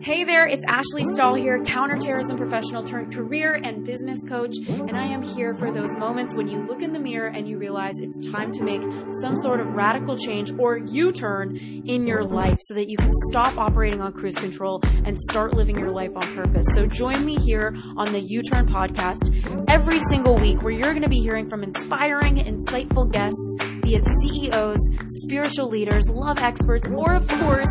[0.00, 5.06] Hey there, it's Ashley Stahl here, counterterrorism professional turned career and business coach, and I
[5.06, 8.30] am here for those moments when you look in the mirror and you realize it's
[8.30, 8.80] time to make
[9.20, 13.58] some sort of radical change or U-turn in your life so that you can stop
[13.58, 16.64] operating on cruise control and start living your life on purpose.
[16.74, 21.08] So join me here on the U-Turn podcast every single week where you're going to
[21.08, 24.78] be hearing from inspiring, insightful guests, be it CEOs,
[25.22, 27.66] spiritual leaders, love experts, or of course,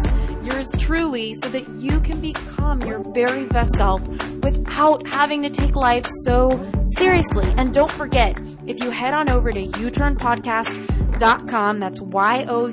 [0.48, 4.02] yours truly so that you can become your very best self
[4.44, 6.50] without having to take life so
[6.96, 7.46] seriously.
[7.58, 12.68] And don't forget, if you head on over to youturnpodcast.com, that's Y-O-U-T-U-R-N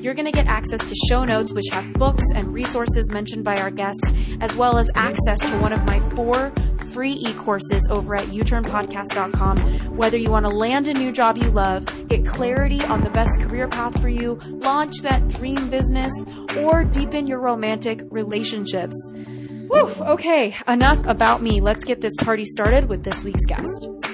[0.00, 3.54] you're going to get access to show notes, which have books and resources mentioned by
[3.56, 4.10] our guests,
[4.40, 6.50] as well as access to one of my four
[6.94, 9.58] free e-courses over at youturnpodcast.com.
[9.96, 13.38] Whether you want to land a new job you love, get clarity on the best
[13.42, 16.12] career path for you, launch that dream business,
[16.56, 18.96] or deepen your romantic relationships.
[19.14, 21.60] Woo, okay, enough about me.
[21.60, 24.09] Let's get this party started with this week's guest.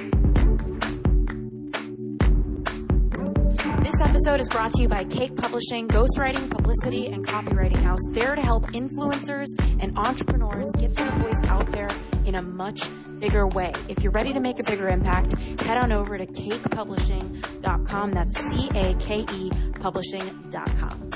[3.87, 8.34] This episode is brought to you by Cake Publishing, ghostwriting, publicity, and copywriting house, there
[8.34, 9.47] to help influencers
[9.81, 11.89] and entrepreneurs get their voice out there
[12.25, 13.70] in a much bigger way.
[13.89, 18.11] If you're ready to make a bigger impact, head on over to cakepublishing.com.
[18.11, 21.11] That's C-A-K-E publishing.com.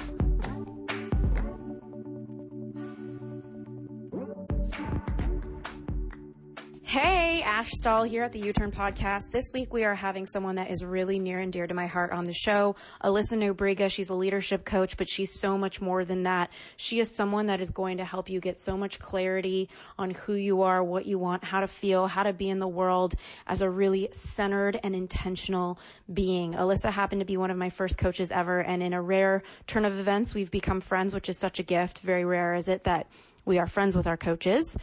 [6.91, 9.31] Hey, Ash Stahl here at the U-Turn Podcast.
[9.31, 12.11] This week we are having someone that is really near and dear to my heart
[12.11, 12.75] on the show,
[13.05, 13.89] Alyssa Nobriga.
[13.89, 16.51] She's a leadership coach, but she's so much more than that.
[16.77, 19.69] She is someone that is going to help you get so much clarity
[20.01, 22.67] on who you are, what you want, how to feel, how to be in the
[22.67, 23.15] world
[23.47, 25.79] as a really centered and intentional
[26.13, 26.55] being.
[26.55, 29.85] Alyssa happened to be one of my first coaches ever, and in a rare turn
[29.85, 32.01] of events, we've become friends, which is such a gift.
[32.01, 33.07] Very rare is it that
[33.45, 34.77] we are friends with our coaches.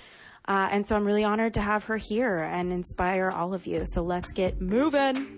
[0.48, 3.86] Uh, and so I'm really honored to have her here and inspire all of you.
[3.86, 5.36] So let's get moving.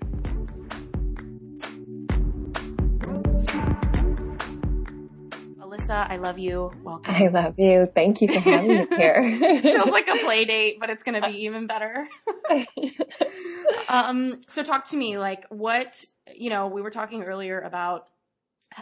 [5.58, 6.70] Alyssa, I love you.
[6.84, 7.12] Welcome.
[7.12, 7.90] I love you.
[7.92, 9.16] Thank you for having me here.
[9.20, 12.08] It feels like a play date, but it's going to be even better.
[13.88, 18.06] um, so talk to me, like what, you know, we were talking earlier about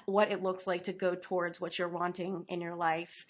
[0.05, 3.25] what it looks like to go towards what you're wanting in your life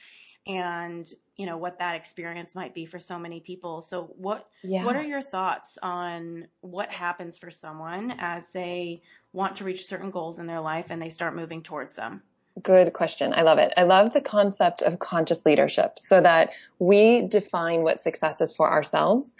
[0.48, 4.84] and you know what that experience might be for so many people so what yeah.
[4.84, 10.10] what are your thoughts on what happens for someone as they want to reach certain
[10.10, 12.22] goals in their life and they start moving towards them
[12.62, 13.32] Good question.
[13.34, 13.72] I love it.
[13.76, 18.70] I love the concept of conscious leadership so that we define what success is for
[18.70, 19.36] ourselves.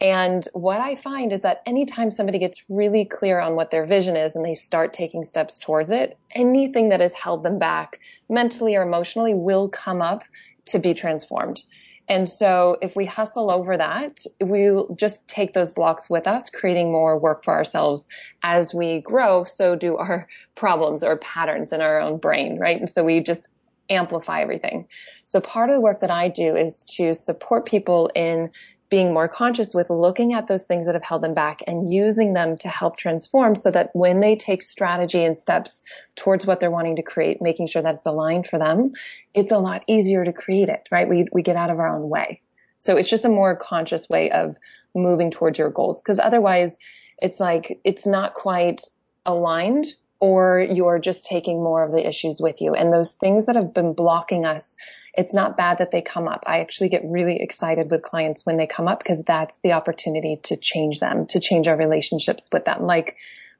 [0.00, 4.16] And what I find is that anytime somebody gets really clear on what their vision
[4.16, 8.76] is and they start taking steps towards it, anything that has held them back mentally
[8.76, 10.22] or emotionally will come up
[10.70, 11.62] to be transformed.
[12.08, 16.90] And so if we hustle over that, we'll just take those blocks with us, creating
[16.90, 18.08] more work for ourselves
[18.42, 19.44] as we grow.
[19.44, 20.26] So do our
[20.56, 22.78] problems or patterns in our own brain, right?
[22.78, 23.48] And so we just
[23.88, 24.88] amplify everything.
[25.24, 28.50] So part of the work that I do is to support people in
[28.90, 32.32] being more conscious with looking at those things that have held them back and using
[32.32, 35.84] them to help transform so that when they take strategy and steps
[36.16, 38.92] towards what they're wanting to create, making sure that it's aligned for them,
[39.32, 41.08] it's a lot easier to create it, right?
[41.08, 42.42] We, we get out of our own way.
[42.80, 44.56] So it's just a more conscious way of
[44.92, 46.02] moving towards your goals.
[46.02, 46.76] Cause otherwise
[47.22, 48.82] it's like, it's not quite
[49.24, 49.86] aligned
[50.18, 52.74] or you're just taking more of the issues with you.
[52.74, 54.74] And those things that have been blocking us
[55.14, 56.44] it's not bad that they come up.
[56.46, 60.40] I actually get really excited with clients when they come up because that's the opportunity
[60.44, 62.86] to change them, to change our relationships with them.
[62.86, 63.16] Like,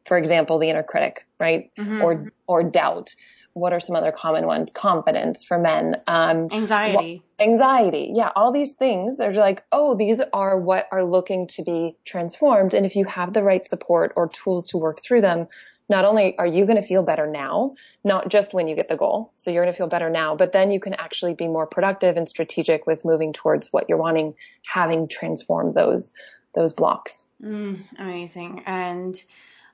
[0.06, 1.70] for example, the inner critic, right?
[1.78, 2.02] Mm-hmm.
[2.02, 3.14] Or, or doubt.
[3.52, 4.70] What are some other common ones?
[4.70, 5.96] Confidence for men.
[6.06, 7.22] Um, anxiety.
[7.40, 8.12] anxiety.
[8.14, 8.30] Yeah.
[8.36, 12.74] All these things are like, oh, these are what are looking to be transformed.
[12.74, 15.48] And if you have the right support or tools to work through them,
[15.90, 17.74] not only are you going to feel better now,
[18.04, 19.32] not just when you get the goal.
[19.36, 22.16] So you're going to feel better now, but then you can actually be more productive
[22.16, 26.14] and strategic with moving towards what you're wanting, having transformed those,
[26.54, 27.24] those blocks.
[27.42, 28.62] Mm, amazing.
[28.66, 29.22] And,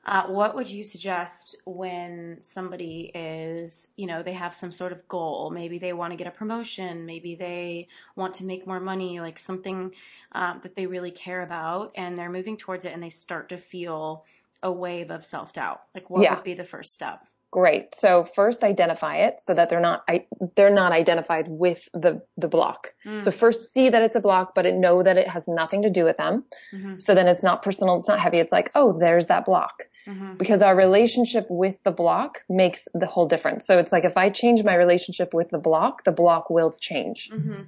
[0.06, 5.06] uh, what would you suggest when somebody is, you know, they have some sort of
[5.08, 5.50] goal?
[5.50, 7.06] Maybe they want to get a promotion.
[7.06, 9.90] Maybe they want to make more money, like something
[10.30, 13.58] um, that they really care about, and they're moving towards it and they start to
[13.58, 14.24] feel
[14.62, 15.80] a wave of self doubt?
[15.94, 16.34] Like, what yeah.
[16.36, 17.20] would be the first step?
[17.52, 17.94] Great.
[17.94, 20.26] So first identify it so that they're not I,
[20.56, 22.92] they're not identified with the the block.
[23.06, 23.22] Mm.
[23.22, 26.04] So first see that it's a block, but know that it has nothing to do
[26.04, 26.44] with them.
[26.74, 26.98] Mm-hmm.
[26.98, 28.40] So then it's not personal, it's not heavy.
[28.40, 29.84] It's like, oh, there's that block.
[30.06, 30.34] Mm-hmm.
[30.36, 33.66] Because our relationship with the block makes the whole difference.
[33.66, 37.30] So it's like if I change my relationship with the block, the block will change.
[37.32, 37.62] Mm-hmm.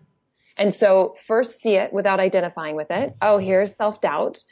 [0.58, 3.16] And so first see it without identifying with it.
[3.22, 4.42] Oh, here's self doubt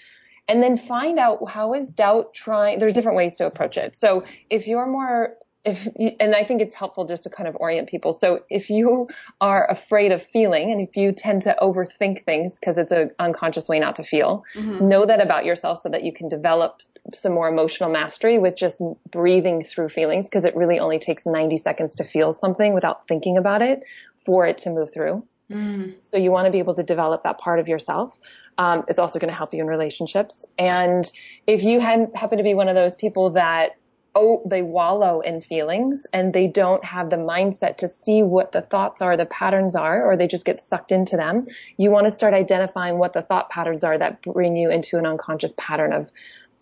[0.48, 4.24] and then find out how is doubt trying there's different ways to approach it so
[4.50, 7.88] if you're more if you, and i think it's helpful just to kind of orient
[7.88, 9.08] people so if you
[9.40, 13.68] are afraid of feeling and if you tend to overthink things because it's an unconscious
[13.68, 14.88] way not to feel mm-hmm.
[14.88, 16.80] know that about yourself so that you can develop
[17.12, 21.56] some more emotional mastery with just breathing through feelings because it really only takes 90
[21.56, 23.82] seconds to feel something without thinking about it
[24.24, 25.94] for it to move through mm.
[26.00, 28.16] so you want to be able to develop that part of yourself
[28.58, 30.46] um, it's also going to help you in relationships.
[30.58, 31.10] And
[31.46, 33.76] if you happen to be one of those people that
[34.16, 38.62] oh, they wallow in feelings and they don't have the mindset to see what the
[38.62, 41.44] thoughts are, the patterns are, or they just get sucked into them.
[41.76, 45.04] You want to start identifying what the thought patterns are that bring you into an
[45.04, 46.10] unconscious pattern of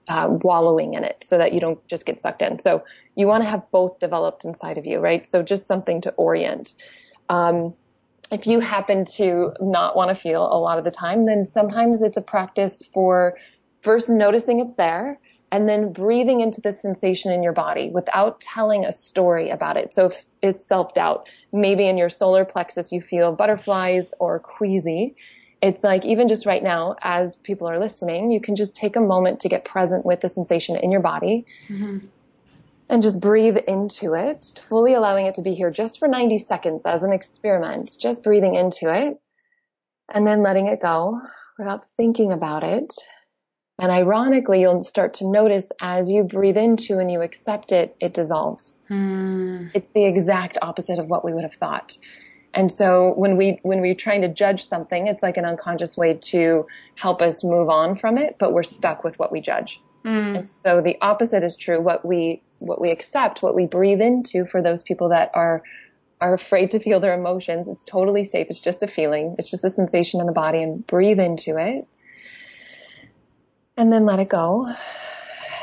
[0.08, 2.58] uh, wallowing in it so that you don't just get sucked in.
[2.58, 2.82] So
[3.14, 5.24] you want to have both developed inside of you, right?
[5.24, 6.74] So just something to orient.
[7.28, 7.74] Um,
[8.30, 12.02] if you happen to not want to feel a lot of the time, then sometimes
[12.02, 13.36] it's a practice for
[13.82, 15.18] first noticing it's there
[15.52, 19.92] and then breathing into the sensation in your body without telling a story about it.
[19.92, 25.16] So if it's self-doubt, maybe in your solar plexus you feel butterflies or queasy.
[25.62, 29.00] It's like even just right now, as people are listening, you can just take a
[29.00, 31.46] moment to get present with the sensation in your body.
[31.68, 32.06] Mm-hmm
[32.88, 36.86] and just breathe into it, fully allowing it to be here just for 90 seconds
[36.86, 39.18] as an experiment, just breathing into it
[40.12, 41.20] and then letting it go
[41.58, 42.94] without thinking about it.
[43.78, 48.14] And ironically, you'll start to notice as you breathe into and you accept it, it
[48.14, 48.76] dissolves.
[48.88, 49.68] Hmm.
[49.74, 51.96] It's the exact opposite of what we would have thought.
[52.52, 56.14] And so when we, when we're trying to judge something, it's like an unconscious way
[56.14, 59.80] to help us move on from it, but we're stuck with what we judge.
[60.04, 60.38] Mm.
[60.38, 61.80] And so the opposite is true.
[61.80, 65.62] What we what we accept, what we breathe into for those people that are
[66.20, 67.68] are afraid to feel their emotions.
[67.68, 68.46] It's totally safe.
[68.50, 69.36] It's just a feeling.
[69.38, 71.86] It's just a sensation in the body and breathe into it.
[73.76, 74.72] And then let it go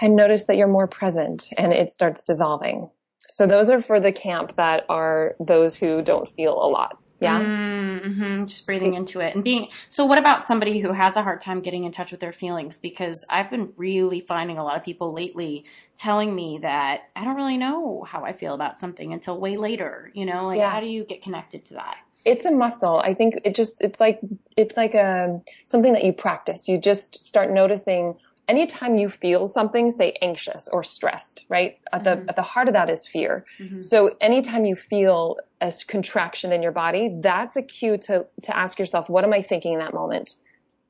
[0.01, 2.89] and notice that you're more present and it starts dissolving.
[3.29, 6.97] So those are for the camp that are those who don't feel a lot.
[7.21, 7.39] Yeah.
[7.39, 8.45] Mm-hmm.
[8.45, 9.67] Just breathing into it and being.
[9.89, 12.79] So, what about somebody who has a hard time getting in touch with their feelings?
[12.79, 15.65] Because I've been really finding a lot of people lately
[15.97, 20.11] telling me that I don't really know how I feel about something until way later.
[20.15, 20.71] You know, like yeah.
[20.71, 21.97] how do you get connected to that?
[22.25, 22.99] It's a muscle.
[22.99, 24.19] I think it just, it's like,
[24.57, 26.67] it's like a, um, something that you practice.
[26.67, 28.15] You just start noticing
[28.47, 31.79] anytime you feel something, say anxious or stressed, right?
[31.91, 32.29] At the, mm-hmm.
[32.29, 33.45] at the heart of that is fear.
[33.59, 33.81] Mm-hmm.
[33.81, 38.79] So anytime you feel a contraction in your body, that's a cue to, to ask
[38.79, 40.35] yourself, what am I thinking in that moment?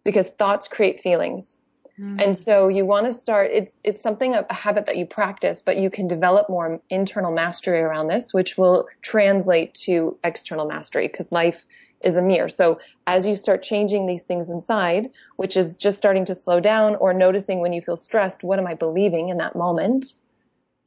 [0.04, 1.58] Because thoughts create feelings.
[2.00, 2.20] Mm-hmm.
[2.20, 5.78] And so you want to start, it's, it's something, a habit that you practice, but
[5.78, 11.32] you can develop more internal mastery around this, which will translate to external mastery because
[11.32, 11.66] life
[12.04, 12.50] is a mirror.
[12.50, 16.96] So as you start changing these things inside, which is just starting to slow down
[16.96, 20.14] or noticing when you feel stressed, what am I believing in that moment?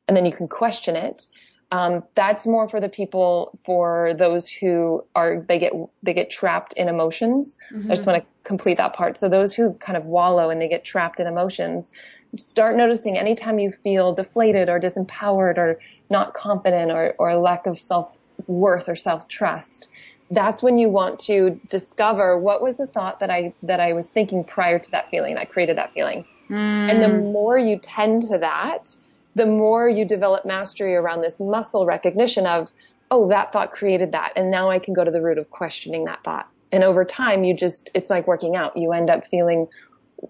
[0.08, 1.26] And then you can question it.
[1.72, 5.72] Um, that's more for the people, for those who are, they get,
[6.02, 7.56] they get trapped in emotions.
[7.72, 7.90] Mm-hmm.
[7.90, 9.16] I just want to complete that part.
[9.16, 11.90] So those who kind of wallow and they get trapped in emotions,
[12.36, 17.66] start noticing anytime you feel deflated or disempowered or not confident or, or a lack
[17.66, 18.12] of self
[18.46, 19.88] worth or self trust
[20.30, 24.08] that's when you want to discover what was the thought that I that I was
[24.08, 26.24] thinking prior to that feeling that created that feeling.
[26.48, 26.90] Mm.
[26.90, 28.94] And the more you tend to that,
[29.34, 32.70] the more you develop mastery around this muscle recognition of,
[33.10, 34.32] oh, that thought created that.
[34.36, 36.48] And now I can go to the root of questioning that thought.
[36.72, 38.76] And over time, you just, it's like working out.
[38.76, 39.68] You end up feeling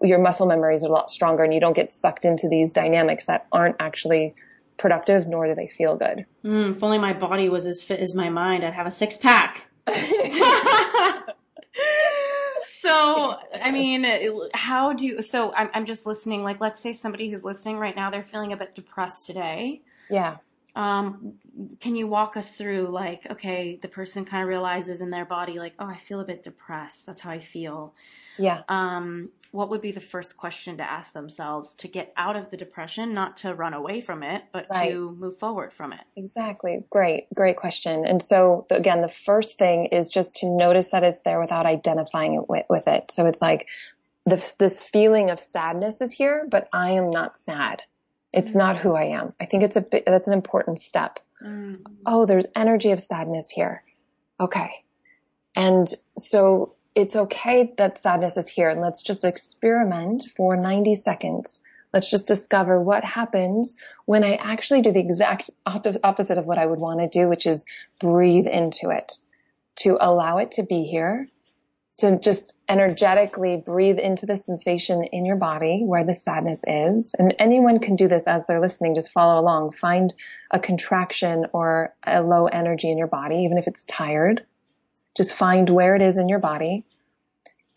[0.03, 3.27] your muscle memories are a lot stronger and you don't get sucked into these dynamics
[3.27, 4.35] that aren't actually
[4.77, 6.27] productive, nor do they feel good.
[6.45, 9.17] Mm, if only my body was as fit as my mind, I'd have a six
[9.17, 9.67] pack.
[12.69, 14.07] So, I mean,
[14.55, 17.95] how do you, so I'm, I'm just listening, like, let's say somebody who's listening right
[17.95, 19.83] now, they're feeling a bit depressed today.
[20.09, 20.37] Yeah.
[20.77, 21.35] Um,
[21.81, 25.59] can you walk us through, like, okay, the person kind of realizes in their body,
[25.59, 27.07] like, oh, I feel a bit depressed.
[27.07, 27.95] That's how I feel.
[28.39, 28.63] Yeah.
[28.69, 32.57] Um, what would be the first question to ask themselves to get out of the
[32.57, 34.91] depression, not to run away from it, but right.
[34.91, 36.01] to move forward from it?
[36.17, 36.83] Exactly.
[36.91, 38.05] Great, great question.
[38.05, 42.35] And so again, the first thing is just to notice that it's there without identifying
[42.35, 43.13] it with, with it.
[43.13, 43.69] So it's like
[44.27, 47.83] the, this feeling of sadness is here, but I am not sad.
[48.35, 49.33] It's not who I am.
[49.41, 51.21] I think it's a bit, that's an important step.
[51.43, 51.83] Mm.
[52.05, 53.85] Oh, there's energy of sadness here.
[54.41, 54.71] Okay.
[55.55, 55.89] And
[56.19, 61.63] so it's okay that sadness is here and let's just experiment for 90 seconds.
[61.93, 66.67] Let's just discover what happens when I actually do the exact opposite of what I
[66.67, 67.65] would want to do, which is
[68.01, 69.13] breathe into it,
[69.77, 71.29] to allow it to be here,
[71.97, 77.15] to just energetically breathe into the sensation in your body where the sadness is.
[77.19, 78.95] And anyone can do this as they're listening.
[78.95, 79.73] Just follow along.
[79.73, 80.13] Find
[80.51, 84.45] a contraction or a low energy in your body, even if it's tired.
[85.17, 86.85] Just find where it is in your body.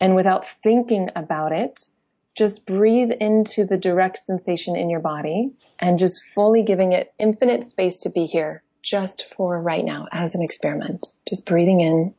[0.00, 1.86] And without thinking about it,
[2.34, 7.64] just breathe into the direct sensation in your body and just fully giving it infinite
[7.64, 11.06] space to be here just for right now as an experiment.
[11.28, 12.14] Just breathing in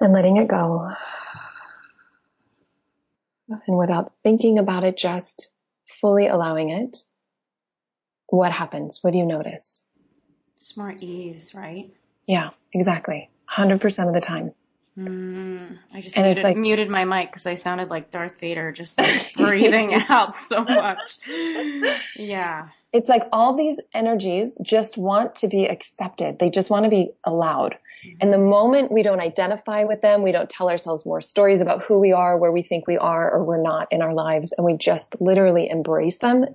[0.00, 0.90] and letting it go.
[3.48, 5.50] And without thinking about it, just
[6.00, 6.98] fully allowing it.
[8.28, 8.98] What happens?
[9.02, 9.84] What do you notice?
[10.60, 11.90] It's more ease, right?
[12.26, 13.30] Yeah, exactly.
[13.50, 14.52] 100% of the time.
[14.98, 18.98] Mm, I just muted, like, muted, my mic because I sounded like Darth Vader, just
[18.98, 21.18] like breathing out so much.
[22.16, 22.68] Yeah.
[22.92, 26.38] It's like all these energies just want to be accepted.
[26.38, 27.78] They just want to be allowed.
[28.20, 31.84] And the moment we don't identify with them, we don't tell ourselves more stories about
[31.84, 34.64] who we are, where we think we are or we're not in our lives, and
[34.64, 36.46] we just literally embrace them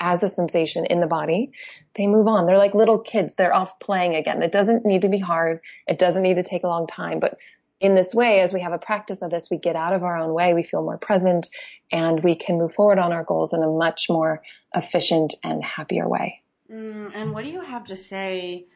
[0.00, 1.50] as a sensation in the body,
[1.96, 2.46] they move on.
[2.46, 3.34] They're like little kids.
[3.34, 4.42] They're off playing again.
[4.42, 5.60] It doesn't need to be hard.
[5.88, 7.36] It doesn't need to take a long time, but
[7.80, 10.18] in this way, as we have a practice of this, we get out of our
[10.18, 11.48] own way, we feel more present,
[11.92, 14.42] and we can move forward on our goals in a much more
[14.74, 16.42] efficient and happier way.
[16.70, 18.66] Mm, and what do you have to say?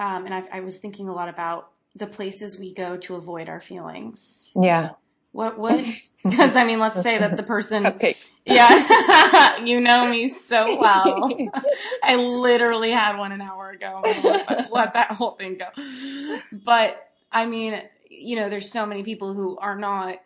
[0.00, 3.50] Um, and I've, I was thinking a lot about the places we go to avoid
[3.50, 4.50] our feelings.
[4.56, 4.90] Yeah.
[5.32, 5.84] What what?
[6.22, 8.22] Because I mean, let's say that the person, Cupcake.
[8.44, 11.30] yeah, you know me so well.
[12.02, 14.02] I literally had one an hour ago.
[14.04, 16.38] Let, let that whole thing go.
[16.52, 17.80] But I mean,
[18.10, 20.16] you know, there's so many people who are not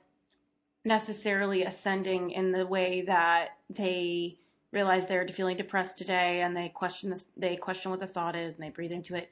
[0.85, 4.39] necessarily ascending in the way that they
[4.73, 8.55] realize they're feeling depressed today and they question the, they question what the thought is
[8.55, 9.31] and they breathe into it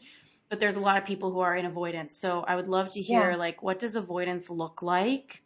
[0.52, 3.00] but there's a lot of people who are in avoidance so i would love to
[3.00, 3.36] hear yeah.
[3.36, 5.42] like what does avoidance look like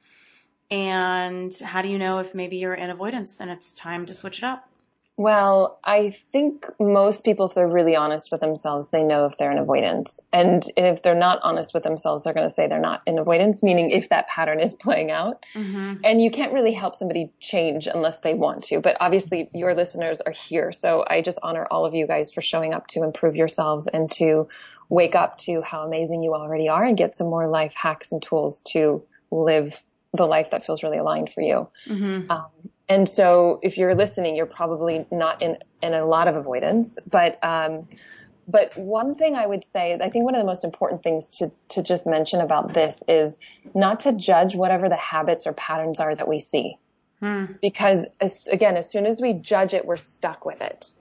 [0.69, 4.39] and how do you know if maybe you're in avoidance and it's time to switch
[4.39, 4.69] it up
[5.19, 9.51] well, I think most people, if they're really honest with themselves, they know if they're
[9.51, 10.21] in avoidance.
[10.31, 13.63] And if they're not honest with themselves, they're going to say they're not in avoidance,
[13.63, 15.43] meaning if that pattern is playing out.
[15.55, 16.03] Mm-hmm.
[16.05, 18.81] And you can't really help somebody change unless they want to.
[18.81, 20.71] But obviously, your listeners are here.
[20.71, 24.13] So I just honor all of you guys for showing up to improve yourselves and
[24.13, 24.49] to
[24.89, 28.23] wake up to how amazing you already are and get some more life hacks and
[28.23, 31.69] tools to live the life that feels really aligned for you.
[31.87, 32.31] Mm-hmm.
[32.31, 32.47] Um,
[32.89, 37.43] and so if you're listening, you're probably not in, in a lot of avoidance, but,
[37.45, 37.89] um,
[38.47, 41.51] but one thing I would say, I think one of the most important things to,
[41.71, 43.39] to just mention about this is
[43.75, 46.79] not to judge whatever the habits or patterns are that we see.
[47.21, 47.47] Hmm.
[47.61, 50.93] Because as, again, as soon as we judge it, we're stuck with it.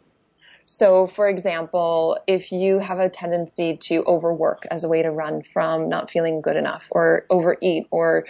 [0.65, 5.43] So, for example, if you have a tendency to overwork as a way to run
[5.43, 8.25] from not feeling good enough or overeat or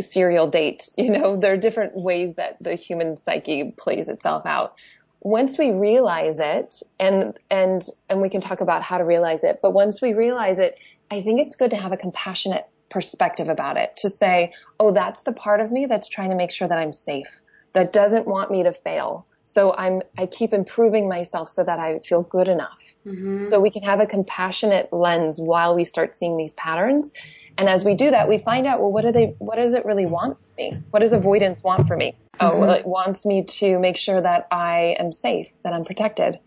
[0.00, 0.90] serial date.
[0.98, 4.74] You know, there are different ways that the human psyche plays itself out.
[5.20, 9.60] Once we realize it, and and and we can talk about how to realize it,
[9.62, 10.78] but once we realize it,
[11.10, 13.96] I think it's good to have a compassionate perspective about it.
[13.98, 16.92] To say, oh, that's the part of me that's trying to make sure that I'm
[16.92, 17.40] safe,
[17.72, 19.26] that doesn't want me to fail.
[19.44, 22.80] So I'm, I keep improving myself so that I feel good enough.
[23.06, 23.42] Mm-hmm.
[23.42, 27.12] So we can have a compassionate lens while we start seeing these patterns
[27.56, 29.84] and as we do that, we find out, well, what do they, what does it
[29.84, 30.78] really want from me?
[30.90, 32.16] What does avoidance want from me?
[32.40, 32.60] Oh, mm-hmm.
[32.60, 36.40] well, it wants me to make sure that I am safe, that I'm protected.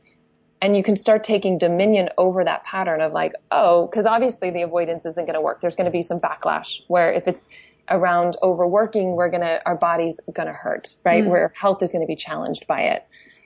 [0.62, 4.64] And you can start taking dominion over that pattern of like, oh, because obviously the
[4.64, 5.62] avoidance isn't going to work.
[5.62, 7.48] There's going to be some backlash where if it's
[7.90, 11.22] around overworking, we're to, our body's going to hurt, right?
[11.22, 11.32] Mm-hmm.
[11.32, 13.06] Where health is going to be challenged by it.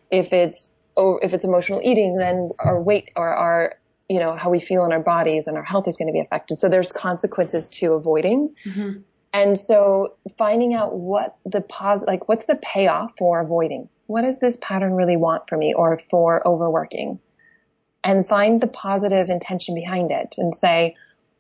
[0.10, 3.76] If it's, oh, if it's emotional eating, then our weight or our
[4.12, 6.20] you know, how we feel in our bodies and our health is going to be
[6.20, 6.58] affected.
[6.58, 8.54] So there's consequences to avoiding.
[8.66, 9.00] Mm-hmm.
[9.32, 13.88] And so finding out what the pos, like what's the payoff for avoiding?
[14.08, 17.20] What does this pattern really want for me or for overworking?
[18.04, 20.98] And find the positive intention behind it and say,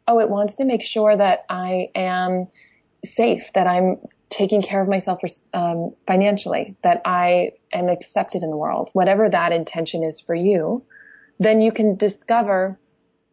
[0.08, 2.48] oh, it wants to make sure that I am
[3.04, 3.98] safe, that I'm
[4.30, 5.22] taking care of myself
[5.54, 10.86] um, financially, that I am accepted in the world, whatever that intention is for you
[11.42, 12.80] then you can discover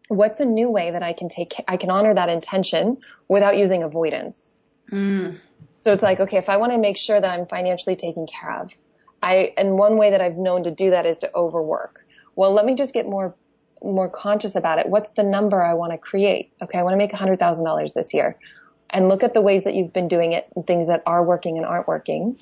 [0.09, 2.97] what's a new way that I can take, I can honor that intention
[3.29, 4.57] without using avoidance.
[4.91, 5.39] Mm.
[5.77, 8.63] So it's like, okay, if I want to make sure that I'm financially taken care
[8.63, 8.71] of,
[9.23, 12.01] I, and one way that I've known to do that is to overwork.
[12.35, 13.35] Well, let me just get more,
[13.83, 14.89] more conscious about it.
[14.89, 16.51] What's the number I want to create?
[16.63, 16.79] Okay.
[16.79, 18.39] I want to make $100,000 this year
[18.91, 21.57] and look at the ways that you've been doing it and things that are working
[21.57, 22.39] and aren't working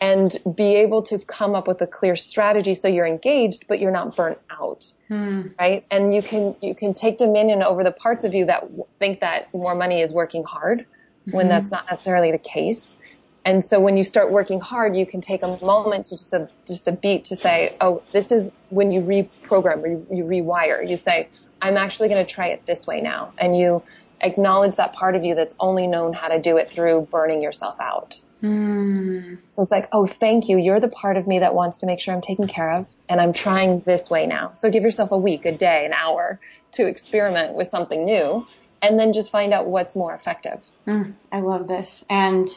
[0.00, 3.92] and be able to come up with a clear strategy so you're engaged but you're
[3.92, 5.42] not burnt out hmm.
[5.58, 9.20] right and you can you can take dominion over the parts of you that think
[9.20, 11.36] that more money is working hard mm-hmm.
[11.36, 12.96] when that's not necessarily the case
[13.44, 16.48] and so when you start working hard you can take a moment to just a
[16.66, 20.96] just a beat to say oh this is when you reprogram you, you rewire you
[20.96, 21.28] say
[21.62, 23.82] i'm actually going to try it this way now and you
[24.20, 27.78] acknowledge that part of you that's only known how to do it through burning yourself
[27.80, 29.38] out Mm.
[29.50, 30.58] So it's like, oh, thank you.
[30.58, 33.20] You're the part of me that wants to make sure I'm taken care of and
[33.20, 34.52] I'm trying this way now.
[34.54, 36.38] So give yourself a week, a day, an hour
[36.72, 38.46] to experiment with something new
[38.82, 40.60] and then just find out what's more effective.
[40.86, 42.04] Mm, I love this.
[42.10, 42.50] And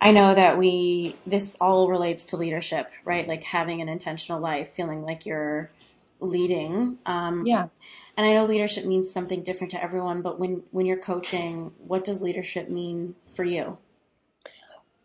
[0.00, 3.28] I know that we, this all relates to leadership, right?
[3.28, 5.70] Like having an intentional life, feeling like you're
[6.20, 6.98] leading.
[7.04, 7.66] Um, yeah.
[8.16, 12.04] And I know leadership means something different to everyone, but when, when you're coaching, what
[12.04, 13.78] does leadership mean for you?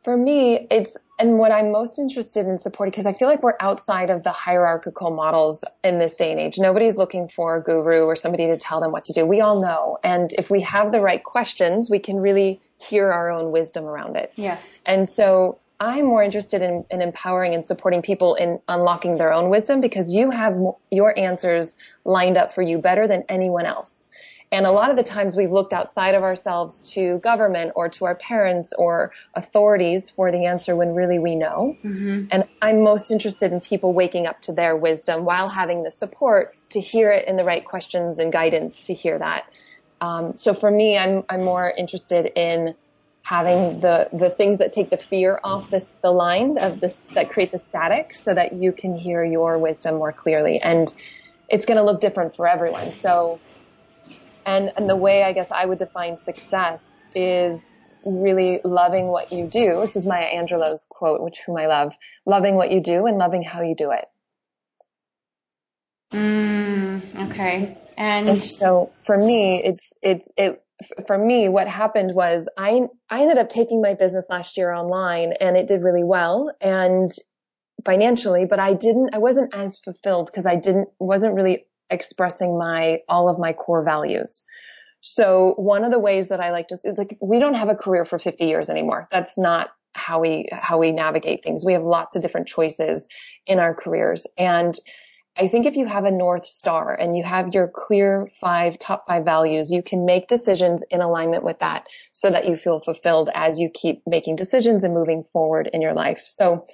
[0.04, 3.58] For me, it's, and what I'm most interested in supporting, because I feel like we're
[3.60, 6.58] outside of the hierarchical models in this day and age.
[6.58, 9.26] Nobody's looking for a guru or somebody to tell them what to do.
[9.26, 9.98] We all know.
[10.04, 14.16] And if we have the right questions, we can really hear our own wisdom around
[14.16, 14.32] it.
[14.36, 14.80] Yes.
[14.86, 19.50] And so I'm more interested in, in empowering and supporting people in unlocking their own
[19.50, 20.58] wisdom because you have
[20.90, 24.08] your answers lined up for you better than anyone else.
[24.52, 28.06] And a lot of the times we've looked outside of ourselves to government or to
[28.06, 31.76] our parents or authorities for the answer when really we know.
[31.84, 32.28] Mm-hmm.
[32.32, 36.56] And I'm most interested in people waking up to their wisdom while having the support
[36.70, 39.52] to hear it in the right questions and guidance to hear that.
[40.00, 42.74] Um, so for me, I'm, I'm more interested in
[43.28, 47.30] having the, the things that take the fear off this, the line of this, that
[47.30, 50.62] create the static so that you can hear your wisdom more clearly.
[50.62, 50.88] And
[51.50, 52.94] it's going to look different for everyone.
[52.94, 53.42] So
[54.46, 56.82] and, and the way I guess I would define success
[57.14, 57.62] is
[58.06, 59.82] really loving what you do.
[59.82, 61.94] This is Maya Angelou's quote, which whom I love,
[62.26, 64.06] loving what you do and loving how you do it.
[66.14, 67.78] Mm, okay.
[67.98, 70.64] And, and so for me, it's, it's, it,
[71.08, 75.34] for me, what happened was I, I ended up taking my business last year online
[75.40, 77.10] and it did really well and
[77.86, 83.00] financially, but I didn't, I wasn't as fulfilled because I didn't, wasn't really expressing my,
[83.10, 84.44] all of my core values.
[85.02, 87.76] So one of the ways that I like to, is like, we don't have a
[87.76, 89.08] career for 50 years anymore.
[89.12, 91.64] That's not how we, how we navigate things.
[91.66, 93.08] We have lots of different choices
[93.46, 94.28] in our careers.
[94.38, 94.78] And
[95.40, 99.06] I think if you have a North Star and you have your clear five, top
[99.06, 103.30] five values, you can make decisions in alignment with that so that you feel fulfilled
[103.36, 106.26] as you keep making decisions and moving forward in your life.
[106.28, 106.66] So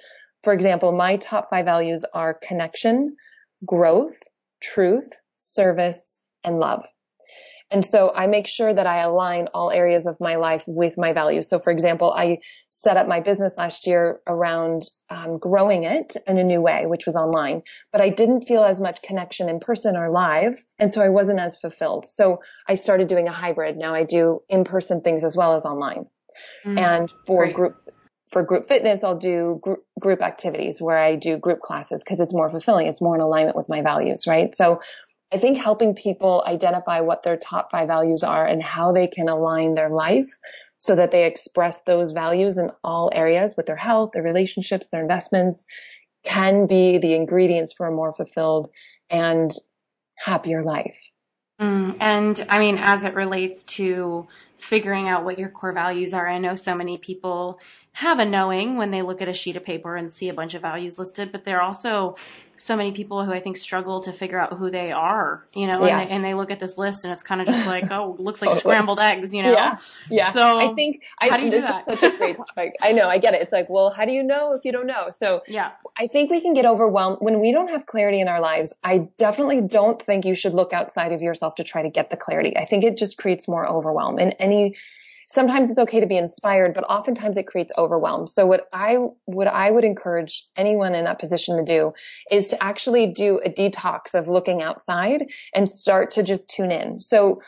[0.44, 3.16] for example, my top five values are connection,
[3.64, 4.22] growth,
[4.62, 6.84] truth, service, and love.
[7.74, 11.12] And so I make sure that I align all areas of my life with my
[11.12, 11.48] values.
[11.48, 12.38] So for example, I
[12.70, 17.04] set up my business last year around um, growing it in a new way, which
[17.04, 20.62] was online, but I didn't feel as much connection in person or live.
[20.78, 22.08] And so I wasn't as fulfilled.
[22.08, 23.76] So I started doing a hybrid.
[23.76, 26.06] Now I do in-person things as well as online.
[26.64, 27.56] Mm, and for great.
[27.56, 27.76] group
[28.34, 32.34] for group fitness, I'll do gr- group activities where I do group classes because it's
[32.34, 32.88] more fulfilling.
[32.88, 34.54] It's more in alignment with my values, right?
[34.54, 34.80] So
[35.34, 39.28] I think helping people identify what their top five values are and how they can
[39.28, 40.30] align their life
[40.78, 45.02] so that they express those values in all areas with their health, their relationships, their
[45.02, 45.66] investments
[46.22, 48.70] can be the ingredients for a more fulfilled
[49.10, 49.50] and
[50.14, 50.96] happier life.
[51.60, 56.28] Mm, and I mean, as it relates to figuring out what your core values are,
[56.28, 57.60] I know so many people
[57.94, 60.54] have a knowing when they look at a sheet of paper and see a bunch
[60.54, 62.16] of values listed, but there are also
[62.56, 65.84] so many people who I think struggle to figure out who they are, you know,
[65.84, 65.90] yes.
[65.90, 68.16] and, they, and, they, look at this list and it's kind of just like, oh,
[68.18, 69.52] looks oh, like scrambled eggs, you know?
[69.52, 69.76] Yeah.
[70.08, 70.30] Yeah.
[70.30, 72.74] So I think I, do this is such a great topic.
[72.80, 73.42] I know, I get it.
[73.42, 75.10] It's like, well, how do you know if you don't know?
[75.10, 78.40] So yeah, I think we can get overwhelmed when we don't have clarity in our
[78.40, 78.74] lives.
[78.84, 82.16] I definitely don't think you should look outside of yourself to try to get the
[82.16, 82.56] clarity.
[82.56, 84.76] I think it just creates more overwhelm and any
[85.28, 88.26] sometimes it's okay to be inspired, but oftentimes it creates overwhelm.
[88.26, 91.92] So what I, what I would encourage anyone in that position to do
[92.30, 97.00] is to actually do a detox of looking outside and start to just tune in.
[97.00, 97.40] So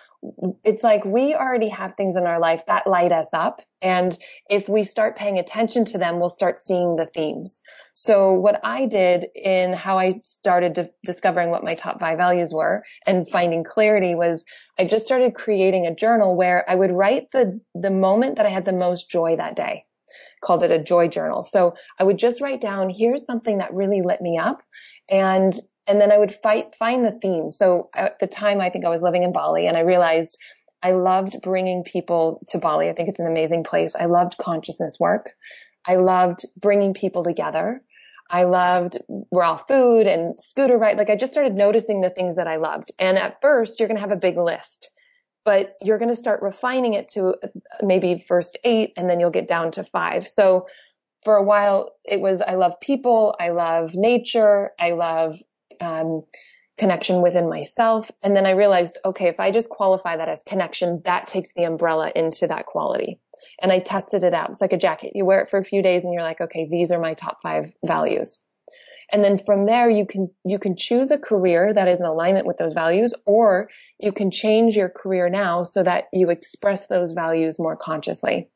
[0.64, 3.62] it's like we already have things in our life that light us up.
[3.82, 4.16] And
[4.48, 7.60] if we start paying attention to them, we'll start seeing the themes.
[7.94, 12.84] So what I did in how I started discovering what my top five values were
[13.06, 14.44] and finding clarity was
[14.78, 18.50] I just started creating a journal where I would write the, the moment that I
[18.50, 19.86] had the most joy that day
[20.44, 21.42] called it a joy journal.
[21.42, 24.62] So I would just write down, here's something that really lit me up.
[25.08, 27.56] And, and then I would fight, find the themes.
[27.56, 30.38] So at the time, I think I was living in Bali and I realized
[30.82, 32.88] I loved bringing people to Bali.
[32.88, 33.94] I think it's an amazing place.
[33.94, 35.32] I loved consciousness work.
[35.86, 37.82] I loved bringing people together.
[38.28, 38.98] I loved
[39.30, 40.98] raw food and scooter ride.
[40.98, 42.92] Like I just started noticing the things that I loved.
[42.98, 44.90] And at first you're going to have a big list,
[45.44, 47.36] but you're going to start refining it to
[47.82, 50.26] maybe first eight and then you'll get down to five.
[50.26, 50.66] So
[51.24, 53.36] for a while it was, I love people.
[53.38, 54.72] I love nature.
[54.78, 55.36] I love,
[55.80, 56.22] um,
[56.78, 58.10] connection within myself.
[58.22, 61.64] And then I realized, okay, if I just qualify that as connection, that takes the
[61.64, 63.20] umbrella into that quality
[63.60, 64.50] and I tested it out.
[64.50, 65.12] It's like a jacket.
[65.14, 67.38] You wear it for a few days and you're like, okay, these are my top
[67.42, 68.40] five values.
[69.10, 72.46] And then from there, you can, you can choose a career that is in alignment
[72.46, 77.12] with those values, or you can change your career now so that you express those
[77.12, 78.50] values more consciously.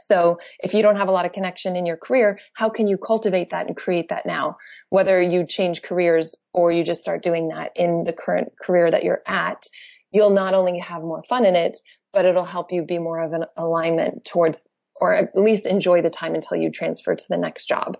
[0.00, 2.96] So if you don't have a lot of connection in your career, how can you
[2.96, 4.56] cultivate that and create that now?
[4.90, 9.04] Whether you change careers or you just start doing that in the current career that
[9.04, 9.66] you're at,
[10.10, 11.78] you'll not only have more fun in it,
[12.12, 14.62] but it'll help you be more of an alignment towards,
[14.96, 17.98] or at least enjoy the time until you transfer to the next job.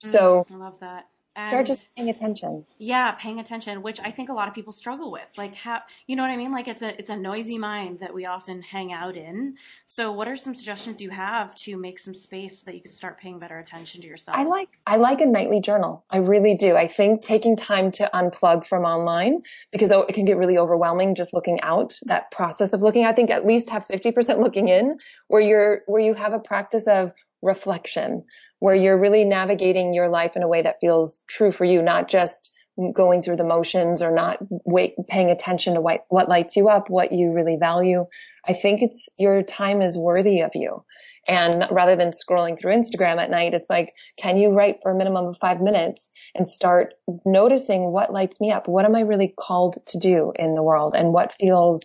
[0.00, 1.06] So mm, I love that.
[1.36, 2.66] And start just paying attention.
[2.78, 5.26] Yeah, paying attention, which I think a lot of people struggle with.
[5.36, 6.50] Like how you know what I mean?
[6.50, 9.56] Like it's a it's a noisy mind that we often hang out in.
[9.86, 12.90] So what are some suggestions you have to make some space so that you can
[12.90, 14.36] start paying better attention to yourself?
[14.36, 16.04] I like I like a nightly journal.
[16.10, 16.74] I really do.
[16.76, 21.32] I think taking time to unplug from online because it can get really overwhelming just
[21.32, 21.96] looking out.
[22.06, 26.02] That process of looking, I think at least have 50% looking in where you're where
[26.02, 27.12] you have a practice of
[27.42, 28.24] reflection
[28.60, 32.08] where you're really navigating your life in a way that feels true for you, not
[32.08, 32.52] just
[32.94, 36.88] going through the motions or not wait, paying attention to what, what lights you up,
[36.88, 38.06] what you really value.
[38.46, 40.84] I think it's your time is worthy of you.
[41.28, 44.96] And rather than scrolling through Instagram at night, it's like, can you write for a
[44.96, 46.94] minimum of five minutes and start
[47.24, 48.68] noticing what lights me up?
[48.68, 50.94] What am I really called to do in the world?
[50.96, 51.84] And what feels,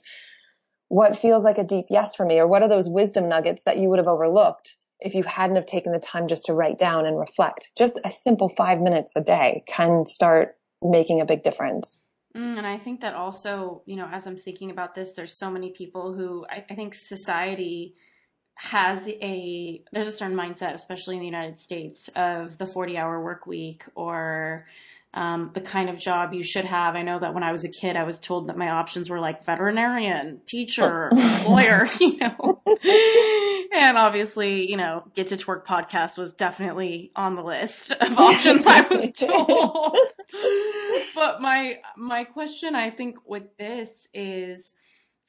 [0.88, 2.40] what feels like a deep yes for me?
[2.40, 5.66] Or what are those wisdom nuggets that you would have overlooked if you hadn't have
[5.66, 7.72] taken the time just to write down and reflect.
[7.78, 12.02] Just a simple five minutes a day can start making a big difference.
[12.36, 15.50] Mm, and I think that also, you know, as I'm thinking about this, there's so
[15.50, 17.96] many people who I, I think society
[18.56, 23.22] has a there's a certain mindset, especially in the United States, of the 40 hour
[23.22, 24.66] work week or
[25.14, 26.96] um, the kind of job you should have.
[26.96, 29.20] I know that when I was a kid, I was told that my options were
[29.20, 31.10] like veterinarian, teacher,
[31.48, 32.62] lawyer, you know.
[33.76, 38.66] And obviously, you know, Get to Twerk podcast was definitely on the list of options
[38.66, 39.98] I was told.
[41.16, 44.74] but my my question I think with this is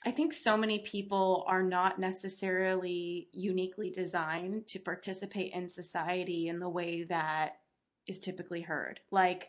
[0.04, 6.60] I think so many people are not necessarily uniquely designed to participate in society in
[6.60, 7.56] the way that
[8.06, 9.00] is typically heard.
[9.10, 9.48] Like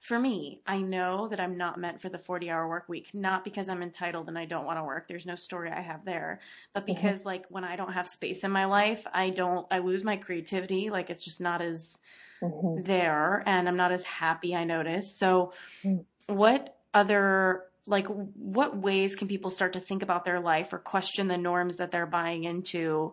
[0.00, 3.44] for me, I know that I'm not meant for the 40 hour work week, not
[3.44, 5.06] because I'm entitled and I don't want to work.
[5.06, 6.40] There's no story I have there,
[6.72, 6.94] but mm-hmm.
[6.94, 7.28] because mm-hmm.
[7.28, 10.88] like when I don't have space in my life, I don't, I lose my creativity.
[10.88, 11.98] Like it's just not as
[12.42, 12.82] mm-hmm.
[12.82, 15.14] there and I'm not as happy, I notice.
[15.18, 15.52] So
[15.84, 16.34] mm-hmm.
[16.34, 21.28] what other, like what ways can people start to think about their life or question
[21.28, 23.12] the norms that they're buying into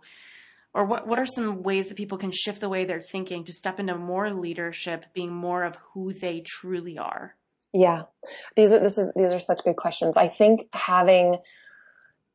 [0.78, 3.52] or what, what are some ways that people can shift the way they're thinking to
[3.52, 7.36] step into more leadership, being more of who they truly are?
[7.74, 8.04] Yeah,
[8.56, 10.18] these are this is these are such good questions.
[10.18, 11.38] I think having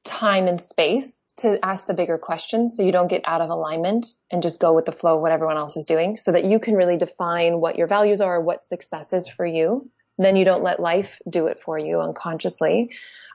[0.05, 4.07] time and space to ask the bigger questions so you don't get out of alignment
[4.31, 6.59] and just go with the flow of what everyone else is doing so that you
[6.59, 9.89] can really define what your values are, what success is for you.
[10.19, 12.91] Then you don't let life do it for you unconsciously.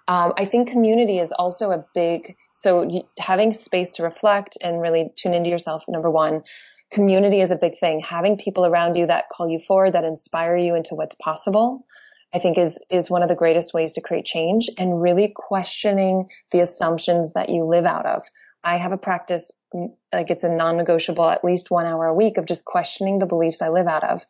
[0.07, 2.89] Um, I think community is also a big, so
[3.19, 6.43] having space to reflect and really tune into yourself, number one.
[6.91, 7.99] Community is a big thing.
[7.99, 11.85] Having people around you that call you forward, that inspire you into what's possible,
[12.33, 16.29] I think is, is one of the greatest ways to create change and really questioning
[16.51, 18.21] the assumptions that you live out of.
[18.63, 22.45] I have a practice, like it's a non-negotiable, at least one hour a week of
[22.45, 24.21] just questioning the beliefs I live out of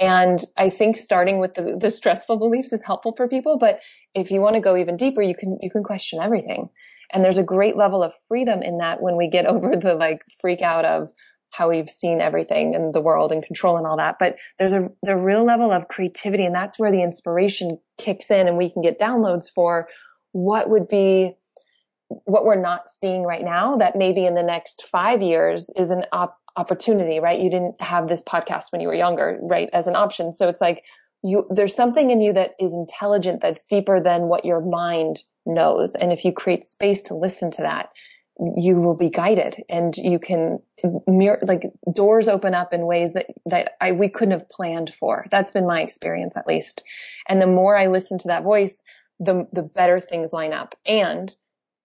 [0.00, 3.58] and I think starting with the, the stressful beliefs is helpful for people.
[3.58, 3.80] But
[4.14, 6.70] if you want to go even deeper, you can, you can question everything.
[7.12, 10.22] And there's a great level of freedom in that when we get over the like
[10.40, 11.10] freak out of
[11.50, 14.16] how we've seen everything in the world and control and all that.
[14.18, 18.48] But there's a, the real level of creativity and that's where the inspiration kicks in
[18.48, 19.88] and we can get downloads for
[20.32, 21.36] what would be
[22.24, 26.04] what we're not seeing right now that maybe in the next five years is an
[26.12, 27.40] op- opportunity, right?
[27.40, 29.70] You didn't have this podcast when you were younger, right?
[29.72, 30.32] As an option.
[30.32, 30.84] So it's like
[31.22, 35.94] you, there's something in you that is intelligent that's deeper than what your mind knows.
[35.94, 37.88] And if you create space to listen to that,
[38.56, 40.60] you will be guided and you can
[41.06, 45.26] mirror, like doors open up in ways that, that I, we couldn't have planned for.
[45.30, 46.82] That's been my experience at least.
[47.28, 48.82] And the more I listen to that voice,
[49.18, 50.74] the, the better things line up.
[50.86, 51.34] And,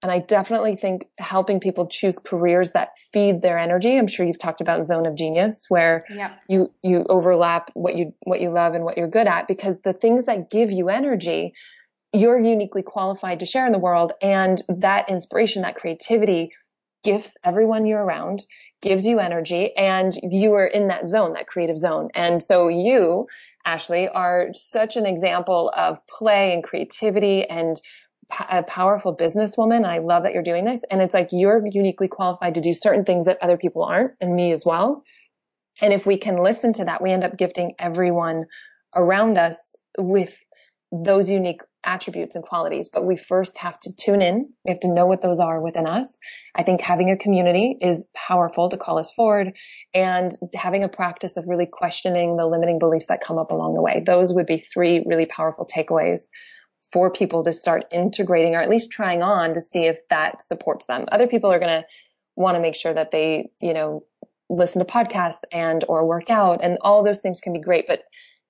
[0.06, 3.98] and I definitely think helping people choose careers that feed their energy.
[3.98, 6.36] I'm sure you've talked about zone of genius where yeah.
[6.48, 9.94] you, you overlap what you, what you love and what you're good at because the
[9.94, 11.56] things that give you energy
[12.14, 14.14] you're uniquely qualified to share in the world.
[14.22, 16.52] And that inspiration, that creativity
[17.04, 18.46] gifts everyone you're around,
[18.84, 22.10] gives you energy, and you are in that zone, that creative zone.
[22.14, 23.26] And so you,
[23.66, 27.82] Ashley, are such an example of play and creativity and
[28.50, 29.86] a powerful businesswoman.
[29.86, 30.84] I love that you're doing this.
[30.90, 34.36] And it's like you're uniquely qualified to do certain things that other people aren't, and
[34.36, 35.04] me as well.
[35.82, 38.46] And if we can listen to that, we end up gifting everyone
[38.96, 40.38] around us with
[40.92, 44.50] those unique attributes and qualities, but we first have to tune in.
[44.64, 46.18] We have to know what those are within us.
[46.56, 49.54] I think having a community is powerful to call us forward
[49.94, 53.82] and having a practice of really questioning the limiting beliefs that come up along the
[53.82, 54.02] way.
[54.06, 56.28] Those would be three really powerful takeaways
[56.96, 60.86] for people to start integrating or at least trying on to see if that supports
[60.86, 61.04] them.
[61.12, 61.88] Other people are going to
[62.38, 64.06] want to make sure that they, you know,
[64.50, 68.04] listen to podcasts and or work out and all those things can be great, but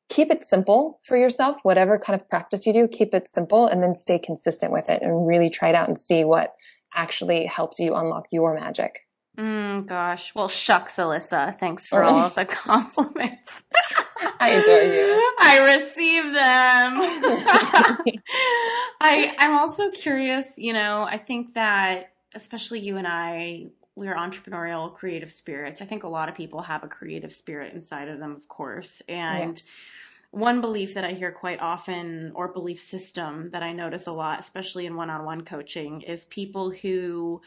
[0.10, 3.82] keep it simple for yourself, whatever kind of practice you do, keep it simple and
[3.82, 6.54] then stay consistent with it and really try it out and see what
[6.94, 9.05] actually helps you unlock your magic.
[9.36, 10.34] Mm, gosh.
[10.34, 11.58] Well, shucks, Alyssa.
[11.60, 13.64] Thanks for all of the compliments.
[14.40, 15.34] I adore you.
[15.40, 18.22] I receive them.
[19.02, 24.94] I, I'm also curious, you know, I think that especially you and I, we're entrepreneurial
[24.94, 25.82] creative spirits.
[25.82, 29.02] I think a lot of people have a creative spirit inside of them, of course.
[29.08, 29.64] And yeah
[30.36, 34.42] one belief that I hear quite often, or belief system that I notice a lot,
[34.42, 37.42] especially in one on one coaching, is people who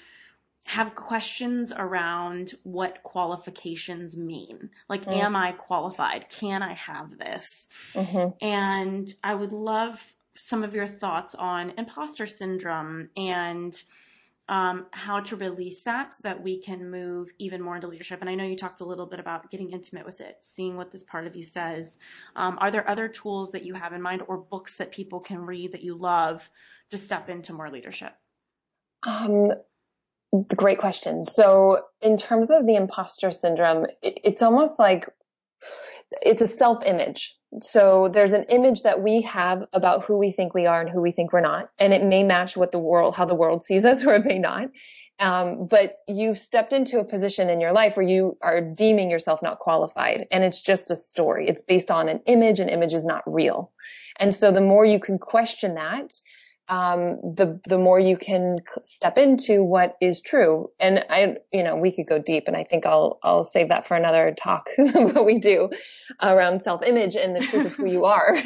[0.68, 4.68] have questions around what qualifications mean.
[4.86, 5.16] Like, mm.
[5.16, 6.28] am I qualified?
[6.28, 7.70] Can I have this?
[7.94, 8.44] Mm-hmm.
[8.46, 13.82] And I would love some of your thoughts on imposter syndrome and
[14.50, 18.20] um, how to release that so that we can move even more into leadership.
[18.20, 20.92] And I know you talked a little bit about getting intimate with it, seeing what
[20.92, 21.98] this part of you says.
[22.36, 25.46] Um, are there other tools that you have in mind or books that people can
[25.46, 26.50] read that you love
[26.90, 28.12] to step into more leadership?
[29.04, 29.52] Um,
[30.56, 31.24] great question.
[31.24, 35.08] So, in terms of the imposter syndrome, it's almost like
[36.22, 37.34] it's a self image.
[37.62, 41.00] So there's an image that we have about who we think we are and who
[41.00, 41.70] we think we're not.
[41.78, 44.38] And it may match what the world, how the world sees us or it may
[44.38, 44.68] not.
[45.20, 49.42] Um, but you've stepped into a position in your life where you are deeming yourself
[49.42, 51.48] not qualified and it's just a story.
[51.48, 53.72] It's based on an image and image is not real.
[54.16, 56.12] And so the more you can question that,
[56.68, 60.70] um, the the more you can step into what is true.
[60.78, 63.86] And I, you know, we could go deep, and I think I'll I'll save that
[63.86, 64.68] for another talk.
[64.76, 65.70] what we do
[66.20, 68.36] around self image and the truth of who you are.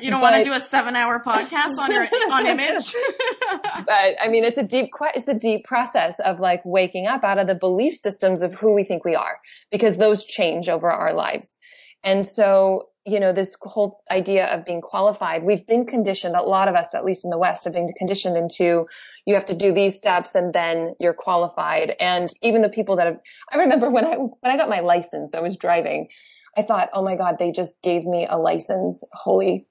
[0.00, 2.94] you don't want to do a seven hour podcast on your on image.
[3.86, 7.38] but I mean, it's a deep it's a deep process of like waking up out
[7.38, 9.38] of the belief systems of who we think we are,
[9.70, 11.58] because those change over our lives.
[12.02, 16.68] And so you know, this whole idea of being qualified, we've been conditioned, a lot
[16.68, 18.86] of us, at least in the West, have been conditioned into
[19.26, 21.94] you have to do these steps and then you're qualified.
[22.00, 23.20] And even the people that have,
[23.52, 26.08] I remember when I, when I got my license, I was driving,
[26.56, 29.02] I thought, oh my God, they just gave me a license.
[29.12, 29.66] Holy,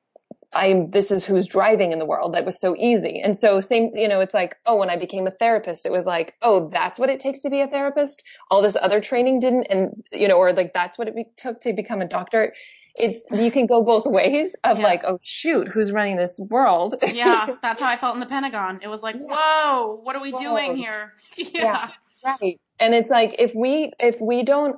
[0.53, 2.33] I'm, this is who's driving in the world.
[2.33, 3.21] That was so easy.
[3.23, 6.05] And so same, you know, it's like, oh, when I became a therapist, it was
[6.05, 8.23] like, oh, that's what it takes to be a therapist.
[8.49, 9.67] All this other training didn't.
[9.69, 12.53] And, you know, or like that's what it be- took to become a doctor
[12.95, 14.83] it's you can go both ways of yeah.
[14.83, 16.95] like, oh shoot, who's running this world?
[17.13, 18.79] yeah, that's how I felt in the Pentagon.
[18.81, 19.27] It was like, yeah.
[19.29, 20.39] whoa, what are we whoa.
[20.39, 21.13] doing here?
[21.37, 21.49] yeah.
[21.53, 21.89] yeah,
[22.23, 22.59] right.
[22.79, 24.77] And it's like if we if we don't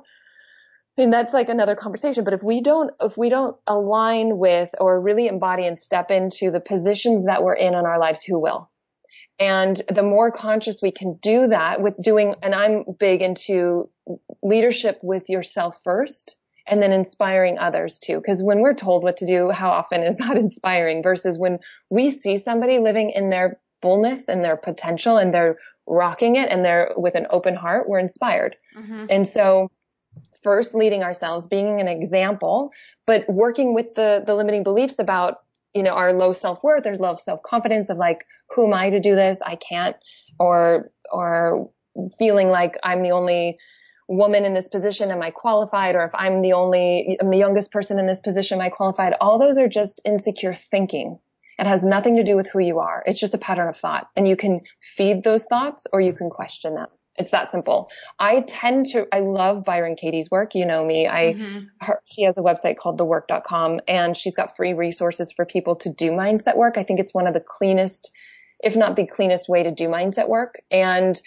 [0.96, 5.00] and that's like another conversation, but if we don't, if we don't align with or
[5.00, 8.70] really embody and step into the positions that we're in in our lives, who will?
[9.40, 13.90] And the more conscious we can do that with doing, and I'm big into
[14.42, 18.16] leadership with yourself first and then inspiring others too.
[18.16, 21.58] Because when we're told what to do, how often is that inspiring versus when
[21.90, 26.64] we see somebody living in their fullness and their potential and they're rocking it and
[26.64, 28.56] they're with an open heart, we're inspired.
[28.76, 29.06] Mm-hmm.
[29.10, 29.70] And so
[30.42, 32.70] first leading ourselves, being an example,
[33.06, 35.40] but working with the, the limiting beliefs about,
[35.74, 39.14] you know, our low self-worth, there's low self-confidence of like, who am I to do
[39.14, 39.40] this?
[39.44, 39.96] I can't,
[40.38, 41.70] or, or
[42.18, 43.58] feeling like I'm the only
[44.08, 45.94] woman in this position, am I qualified?
[45.94, 49.14] Or if I'm the only, I'm the youngest person in this position, am I qualified?
[49.20, 51.18] All those are just insecure thinking.
[51.58, 53.02] It has nothing to do with who you are.
[53.06, 56.28] It's just a pattern of thought and you can feed those thoughts or you can
[56.28, 56.88] question them.
[57.16, 57.90] It's that simple.
[58.18, 60.56] I tend to, I love Byron Katie's work.
[60.56, 61.06] You know me.
[61.06, 61.58] I, mm-hmm.
[61.80, 65.90] her, she has a website called thework.com and she's got free resources for people to
[65.90, 66.76] do mindset work.
[66.76, 68.10] I think it's one of the cleanest,
[68.58, 70.60] if not the cleanest way to do mindset work.
[70.72, 71.20] And,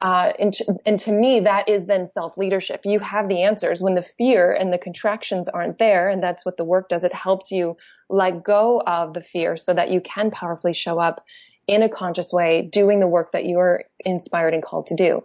[0.00, 2.82] uh, and, to, and to me, that is then self leadership.
[2.84, 6.10] You have the answers when the fear and the contractions aren't there.
[6.10, 7.02] And that's what the work does.
[7.02, 7.76] It helps you
[8.08, 11.24] let go of the fear so that you can powerfully show up
[11.66, 15.22] in a conscious way, doing the work that you're inspired and called to do.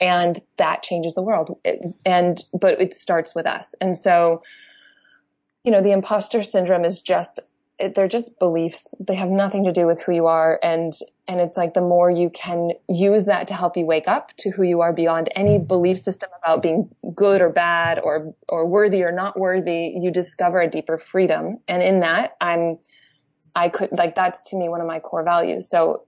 [0.00, 1.58] And that changes the world.
[2.04, 3.74] and, but it starts with us.
[3.80, 4.42] And so,
[5.64, 7.40] you know, the imposter syndrome is just,
[7.88, 8.94] they're just beliefs.
[9.00, 10.58] They have nothing to do with who you are.
[10.62, 10.92] And,
[11.26, 14.50] and it's like the more you can use that to help you wake up to
[14.50, 19.02] who you are beyond any belief system about being good or bad or, or worthy
[19.02, 21.58] or not worthy, you discover a deeper freedom.
[21.68, 22.78] And in that, I'm,
[23.54, 25.68] I could like that's to me one of my core values.
[25.68, 26.04] So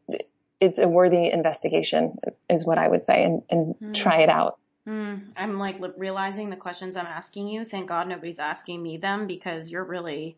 [0.61, 2.17] it's a worthy investigation
[2.49, 3.95] is what I would say and, and mm.
[3.95, 4.59] try it out.
[4.87, 5.23] Mm.
[5.37, 7.65] I'm like realizing the questions I'm asking you.
[7.65, 10.37] Thank God nobody's asking me them because you're really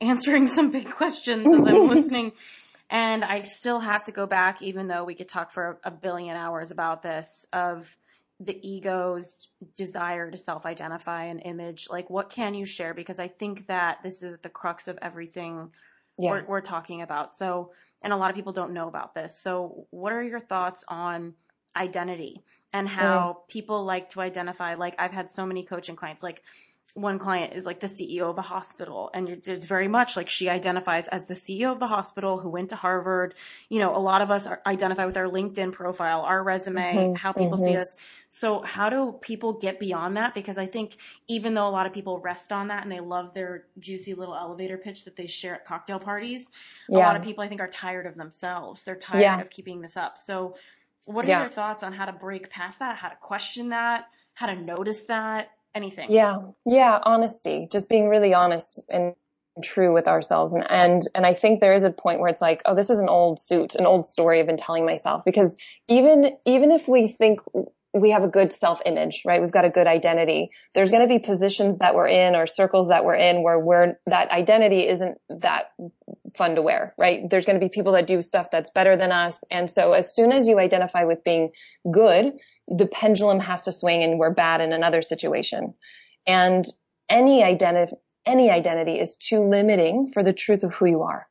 [0.00, 2.32] answering some big questions as I'm listening.
[2.90, 6.36] And I still have to go back, even though we could talk for a billion
[6.36, 7.96] hours about this, of
[8.40, 11.86] the ego's desire to self identify an image.
[11.90, 12.94] Like, what can you share?
[12.94, 15.70] Because I think that this is the crux of everything
[16.18, 16.30] yeah.
[16.30, 17.32] we're, we're talking about.
[17.32, 19.40] So, and a lot of people don't know about this.
[19.40, 21.34] So, what are your thoughts on
[21.74, 23.48] identity and how mm.
[23.48, 24.74] people like to identify?
[24.74, 26.42] Like, I've had so many coaching clients, like,
[26.94, 30.28] one client is like the CEO of a hospital and it's, it's, very much like
[30.28, 33.34] she identifies as the CEO of the hospital who went to Harvard.
[33.68, 37.14] You know, a lot of us are, identify with our LinkedIn profile, our resume, mm-hmm,
[37.14, 37.66] how people mm-hmm.
[37.66, 37.96] see us.
[38.28, 40.34] So how do people get beyond that?
[40.34, 43.34] Because I think even though a lot of people rest on that and they love
[43.34, 46.52] their juicy little elevator pitch that they share at cocktail parties,
[46.88, 46.98] yeah.
[46.98, 48.84] a lot of people I think are tired of themselves.
[48.84, 49.40] They're tired yeah.
[49.40, 50.16] of keeping this up.
[50.16, 50.54] So
[51.06, 51.40] what are yeah.
[51.40, 55.06] your thoughts on how to break past that, how to question that, how to notice
[55.06, 55.50] that?
[55.74, 56.10] Anything.
[56.10, 56.38] Yeah.
[56.64, 56.98] Yeah.
[57.02, 59.14] Honesty, just being really honest and
[59.62, 60.54] true with ourselves.
[60.54, 62.98] And, and, and I think there is a point where it's like, oh, this is
[62.98, 65.56] an old suit, an old story I've been telling myself because
[65.88, 67.40] even, even if we think
[67.96, 69.40] we have a good self image, right?
[69.40, 70.50] We've got a good identity.
[70.74, 73.94] There's going to be positions that we're in or circles that we're in where we're,
[74.06, 75.72] that identity isn't that
[76.36, 77.22] fun to wear, right?
[77.30, 79.44] There's going to be people that do stuff that's better than us.
[79.50, 81.52] And so as soon as you identify with being
[81.88, 82.32] good,
[82.68, 85.74] the pendulum has to swing and we're bad in another situation.
[86.26, 86.64] And
[87.08, 87.94] any identity,
[88.26, 91.26] any identity is too limiting for the truth of who you are.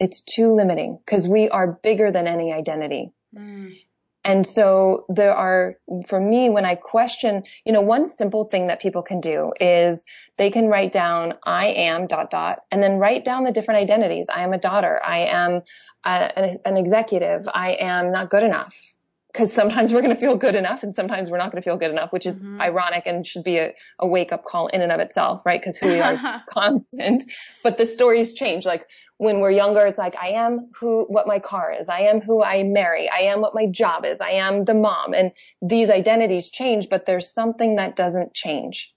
[0.00, 3.12] It's too limiting because we are bigger than any identity.
[3.36, 3.78] Mm.
[4.24, 5.74] And so there are,
[6.06, 10.04] for me, when I question, you know, one simple thing that people can do is
[10.38, 14.28] they can write down, I am dot dot, and then write down the different identities.
[14.32, 15.00] I am a daughter.
[15.04, 15.62] I am
[16.04, 17.48] a, an, an executive.
[17.52, 18.91] I am not good enough
[19.32, 21.78] because sometimes we're going to feel good enough and sometimes we're not going to feel
[21.78, 22.60] good enough, which is mm-hmm.
[22.60, 25.60] ironic and should be a, a wake up call in and of itself, right?
[25.60, 27.24] Because who we are is constant,
[27.62, 28.66] but the stories change.
[28.66, 31.88] Like when we're younger, it's like, I am who, what my car is.
[31.88, 33.08] I am who I marry.
[33.08, 34.20] I am what my job is.
[34.20, 35.14] I am the mom.
[35.14, 38.92] And these identities change, but there's something that doesn't change.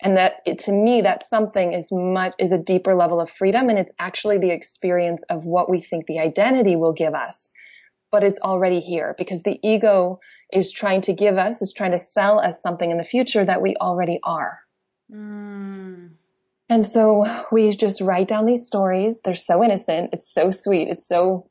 [0.00, 3.68] And that it, to me, that something is much, is a deeper level of freedom.
[3.68, 7.52] And it's actually the experience of what we think the identity will give us
[8.10, 10.20] but it's already here because the ego
[10.52, 13.60] is trying to give us, is trying to sell us something in the future that
[13.60, 14.58] we already are.
[15.12, 16.10] Mm.
[16.70, 19.20] And so we just write down these stories.
[19.20, 20.10] They're so innocent.
[20.12, 20.88] It's so sweet.
[20.88, 21.50] It's so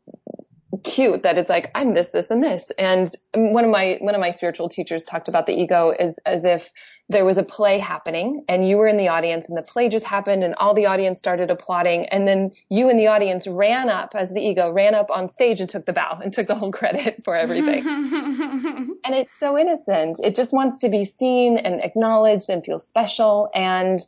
[0.84, 2.72] cute that it's like, I'm this, this, and this.
[2.78, 6.46] And one of my, one of my spiritual teachers talked about the ego as, as
[6.46, 6.72] if
[7.10, 10.06] there was a play happening and you were in the audience and the play just
[10.06, 14.14] happened and all the audience started applauding and then you in the audience ran up
[14.14, 16.72] as the ego ran up on stage and took the bow and took the whole
[16.72, 17.88] credit for everything.
[19.06, 20.20] and it's so innocent.
[20.22, 24.02] It just wants to be seen and acknowledged and feel special and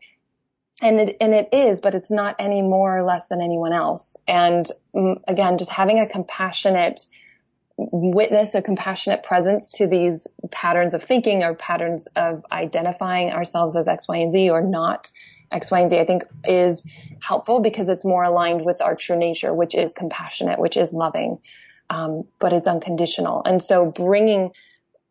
[0.81, 4.15] and it, and it is, but it's not any more or less than anyone else.
[4.27, 4.65] And
[4.95, 7.01] mm, again, just having a compassionate
[7.79, 13.87] witness a compassionate presence to these patterns of thinking or patterns of identifying ourselves as
[13.87, 15.11] X, Y, and Z or not
[15.51, 16.85] X, Y, and Z, I think is
[17.21, 21.39] helpful because it's more aligned with our true nature, which is compassionate, which is loving,
[21.89, 23.41] um, but it's unconditional.
[23.45, 24.51] And so bringing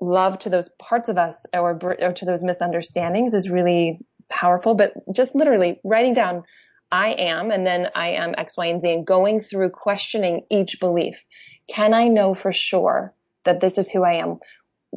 [0.01, 4.93] love to those parts of us or, or to those misunderstandings is really powerful, but
[5.13, 6.45] just literally writing down
[6.91, 10.81] I am and then I am X, Y, and Z and going through questioning each
[10.81, 11.23] belief
[11.69, 13.15] can I know for sure
[13.45, 14.39] that this is who I am?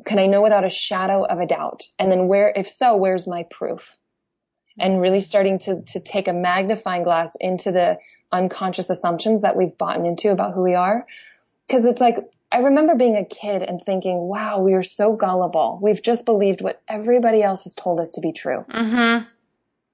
[0.05, 1.83] Can I know without a shadow of a doubt?
[1.99, 3.91] And then where, if so, where's my proof?
[4.79, 7.99] And really starting to, to take a magnifying glass into the
[8.31, 11.05] unconscious assumptions that we've bought into about who we are.
[11.69, 12.17] Cause it's like,
[12.51, 15.79] I remember being a kid and thinking, wow, we are so gullible.
[15.81, 18.65] We've just believed what everybody else has told us to be true.
[18.69, 19.25] Mm-hmm.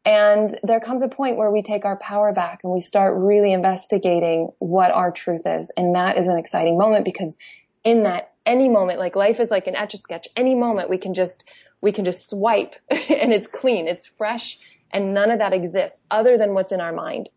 [0.05, 3.51] And there comes a point where we take our power back and we start really
[3.51, 5.69] investigating what our truth is.
[5.75, 7.37] And that is an exciting moment because
[7.83, 10.27] in that any moment, like life is like an etch a sketch.
[10.35, 11.43] Any moment we can just,
[11.81, 14.57] we can just swipe and it's clean, it's fresh
[14.91, 17.29] and none of that exists other than what's in our mind.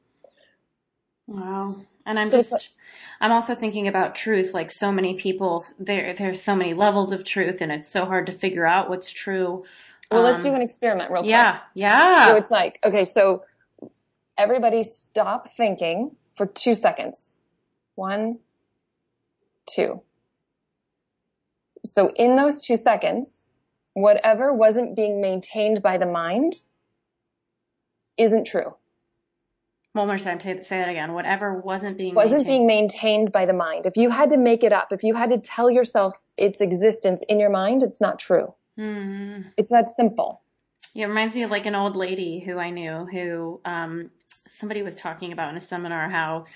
[1.26, 1.70] Wow.
[2.10, 2.70] And I'm so just,
[3.20, 4.52] I'm also thinking about truth.
[4.52, 8.26] Like so many people, there, there's so many levels of truth and it's so hard
[8.26, 9.64] to figure out what's true.
[10.10, 11.30] Well, um, let's do an experiment real quick.
[11.30, 11.60] Yeah.
[11.72, 12.26] Yeah.
[12.26, 13.44] So it's like, okay, so
[14.36, 17.36] everybody stop thinking for two seconds.
[17.94, 18.40] One,
[19.72, 20.02] two.
[21.84, 23.44] So in those two seconds,
[23.94, 26.56] whatever wasn't being maintained by the mind
[28.16, 28.74] isn't true.
[29.92, 31.14] One more time, say that again.
[31.14, 32.48] Whatever wasn't being wasn't maintained.
[32.48, 33.86] being maintained by the mind.
[33.86, 37.24] If you had to make it up, if you had to tell yourself its existence
[37.28, 38.54] in your mind, it's not true.
[38.78, 39.48] Mm-hmm.
[39.56, 40.42] It's that simple.
[40.94, 44.10] Yeah, it reminds me of like an old lady who I knew who um,
[44.48, 46.46] somebody was talking about in a seminar how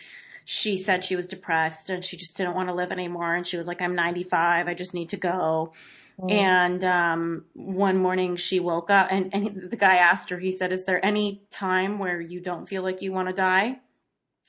[0.44, 3.34] she said she was depressed and she just didn't want to live anymore.
[3.34, 4.68] And she was like, I'm 95.
[4.68, 5.72] I just need to go.
[6.20, 6.30] Mm.
[6.30, 10.72] And um, one morning she woke up and, and the guy asked her, he said,
[10.72, 13.80] Is there any time where you don't feel like you want to die?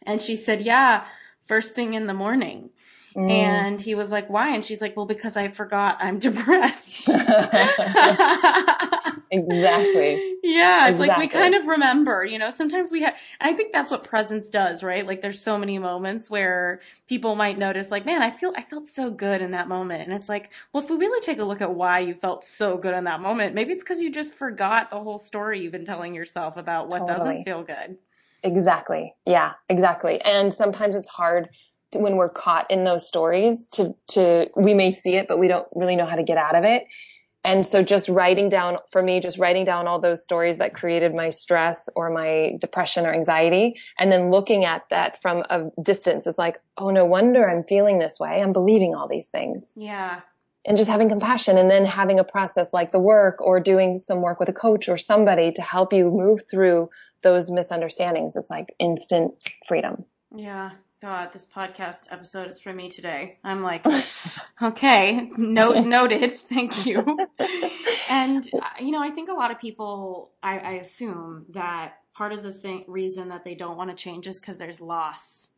[0.06, 1.06] And she said, Yeah,
[1.46, 2.70] first thing in the morning.
[3.16, 3.32] Mm.
[3.32, 4.54] And he was like, why?
[4.54, 7.08] And she's like, well, because I forgot I'm depressed.
[9.32, 10.36] exactly.
[10.44, 10.90] Yeah.
[10.90, 11.08] It's exactly.
[11.08, 14.50] like we kind of remember, you know, sometimes we have, I think that's what presence
[14.50, 15.08] does, right?
[15.08, 18.88] Like there's so many moments where people might notice like, man, I feel, I felt
[18.88, 20.04] so good in that moment.
[20.04, 22.78] And it's like, well, if we really take a look at why you felt so
[22.78, 25.86] good in that moment, maybe it's because you just forgot the whole story you've been
[25.86, 27.18] telling yourself about what totally.
[27.18, 27.98] doesn't feel good.
[28.44, 29.16] Exactly.
[29.26, 30.22] Yeah, exactly.
[30.22, 31.50] And sometimes it's hard
[31.94, 35.68] when we're caught in those stories to, to, we may see it, but we don't
[35.74, 36.86] really know how to get out of it.
[37.44, 41.14] And so just writing down, for me, just writing down all those stories that created
[41.14, 46.26] my stress or my depression or anxiety, and then looking at that from a distance,
[46.26, 48.42] it's like, oh, no wonder I'm feeling this way.
[48.42, 49.74] I'm believing all these things.
[49.78, 50.22] Yeah.
[50.66, 54.24] And just having compassion and then having a process like the work or doing some
[54.24, 56.90] work with a coach or somebody to help you move through
[57.22, 58.36] those misunderstandings.
[58.36, 59.36] It's like instant
[59.68, 60.06] freedom.
[60.36, 60.72] Yeah.
[61.06, 63.38] God, this podcast episode is for me today.
[63.44, 63.86] I'm like,
[64.62, 66.32] okay, note, noted.
[66.32, 67.06] Thank you.
[68.08, 72.34] And, uh, you know, I think a lot of people, I, I assume that part
[72.34, 75.50] of the thing, reason that they don't want to change is because there's loss,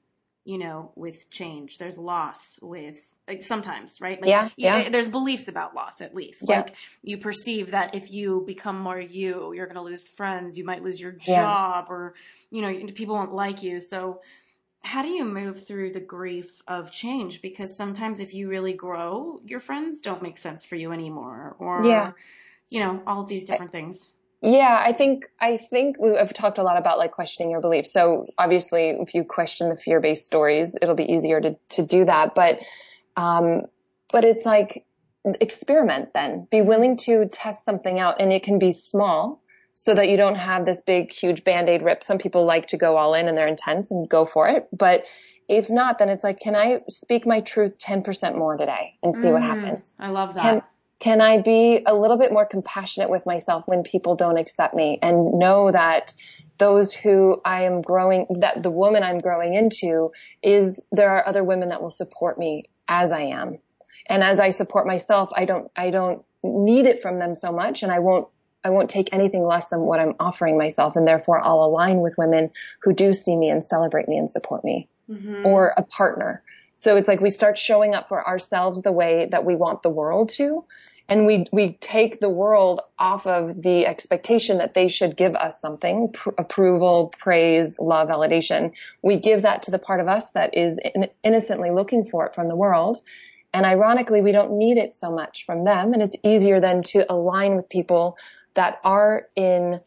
[0.46, 1.78] you know, with change.
[1.78, 4.20] There's loss with, like, sometimes, right?
[4.22, 4.88] Like, yeah, yeah.
[4.90, 6.46] There's beliefs about loss, at least.
[6.48, 6.62] Yeah.
[6.62, 10.64] Like, you perceive that if you become more you, you're going to lose friends, you
[10.64, 11.94] might lose your job, yeah.
[11.94, 12.16] or,
[12.50, 13.82] you know, people won't like you.
[13.82, 14.22] So,
[14.84, 17.42] how do you move through the grief of change?
[17.42, 21.84] Because sometimes if you really grow, your friends don't make sense for you anymore, or
[21.84, 22.12] yeah.
[22.70, 24.12] you know, all of these different things.
[24.42, 27.92] Yeah, I think I think we've talked a lot about like questioning your beliefs.
[27.92, 32.36] So obviously, if you question the fear-based stories, it'll be easier to to do that.
[32.36, 32.60] But
[33.16, 33.64] um,
[34.12, 34.86] but it's like
[35.26, 36.14] experiment.
[36.14, 39.42] Then be willing to test something out, and it can be small
[39.80, 42.04] so that you don't have this big, huge band-aid rip.
[42.04, 44.68] Some people like to go all in and they're intense and go for it.
[44.74, 45.04] But
[45.48, 49.28] if not, then it's like, can I speak my truth 10% more today and see
[49.28, 49.96] mm, what happens?
[50.00, 50.42] I love that.
[50.42, 50.62] Can,
[50.98, 54.98] can I be a little bit more compassionate with myself when people don't accept me
[55.00, 56.12] and know that
[56.58, 60.10] those who I am growing, that the woman I'm growing into
[60.42, 63.60] is there are other women that will support me as I am.
[64.08, 67.84] And as I support myself, I don't, I don't need it from them so much
[67.84, 68.28] and I won't
[68.68, 70.98] I won't take anything less than what I'm offering myself.
[70.98, 72.52] And therefore I'll align with women
[72.82, 75.46] who do see me and celebrate me and support me mm-hmm.
[75.46, 76.44] or a partner.
[76.76, 79.90] So it's like we start showing up for ourselves the way that we want the
[79.90, 80.66] world to.
[81.10, 85.62] And we, we take the world off of the expectation that they should give us
[85.62, 88.74] something, pr- approval, praise, love, validation.
[89.02, 92.36] We give that to the part of us that is in- innocently looking for it
[92.36, 93.02] from the world.
[93.54, 95.94] And ironically, we don't need it so much from them.
[95.94, 98.18] And it's easier then to align with people
[98.58, 99.80] that are in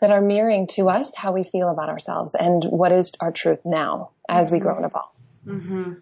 [0.00, 3.60] that are mirroring to us how we feel about ourselves and what is our truth
[3.66, 4.54] now as mm-hmm.
[4.54, 5.16] we grow and evolve.
[5.46, 5.92] Mm-hmm.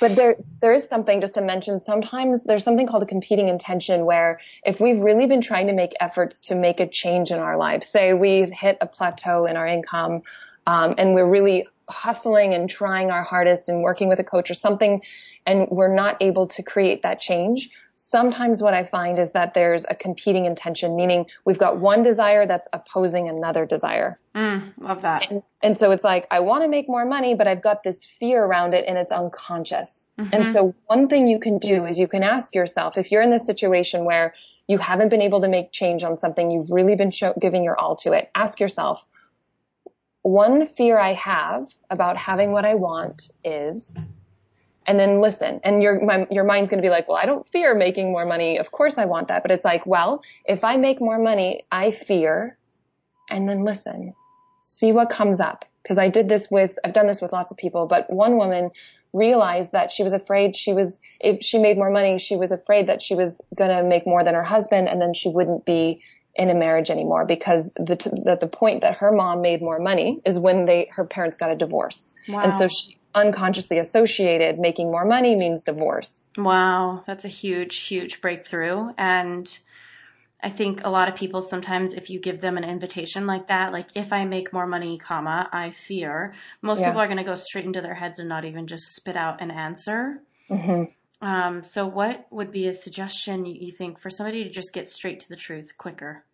[0.00, 1.78] But there, there is something just to mention.
[1.78, 5.92] Sometimes there's something called a competing intention where if we've really been trying to make
[6.00, 9.66] efforts to make a change in our lives, say we've hit a plateau in our
[9.66, 10.22] income,
[10.66, 14.54] um, and we're really hustling and trying our hardest and working with a coach or
[14.54, 15.02] something,
[15.46, 17.70] and we're not able to create that change
[18.02, 22.46] sometimes what I find is that there's a competing intention, meaning we've got one desire
[22.46, 24.18] that's opposing another desire.
[24.34, 25.30] Mm, love that.
[25.30, 28.06] And, and, so it's like, I want to make more money, but I've got this
[28.06, 30.02] fear around it and it's unconscious.
[30.18, 30.34] Mm-hmm.
[30.34, 33.30] And so one thing you can do is you can ask yourself, if you're in
[33.30, 34.32] this situation where
[34.66, 37.78] you haven't been able to make change on something, you've really been show, giving your
[37.78, 39.04] all to it, ask yourself,
[40.22, 43.92] one fear I have about having what I want is
[44.90, 45.60] and then listen.
[45.62, 48.26] And your my, your mind's going to be like, well, I don't fear making more
[48.26, 48.58] money.
[48.58, 49.42] Of course I want that.
[49.42, 52.58] But it's like, well, if I make more money, I fear.
[53.28, 54.14] And then listen,
[54.66, 55.64] see what comes up.
[55.84, 58.72] Because I did this with, I've done this with lots of people, but one woman
[59.12, 62.88] realized that she was afraid she was, if she made more money, she was afraid
[62.88, 66.02] that she was going to make more than her husband and then she wouldn't be
[66.34, 69.78] in a marriage anymore because the, t- the, the point that her mom made more
[69.78, 72.12] money is when they, her parents got a divorce.
[72.28, 72.40] Wow.
[72.40, 76.22] And so she, unconsciously associated making more money means divorce.
[76.36, 78.90] Wow, that's a huge, huge breakthrough.
[78.96, 79.58] And
[80.42, 83.72] I think a lot of people sometimes, if you give them an invitation like that,
[83.72, 86.88] like if I make more money, comma, I fear, most yeah.
[86.88, 89.42] people are going to go straight into their heads and not even just spit out
[89.42, 90.22] an answer.
[90.48, 91.26] Mm-hmm.
[91.26, 95.20] Um, so, what would be a suggestion you think for somebody to just get straight
[95.20, 96.24] to the truth quicker?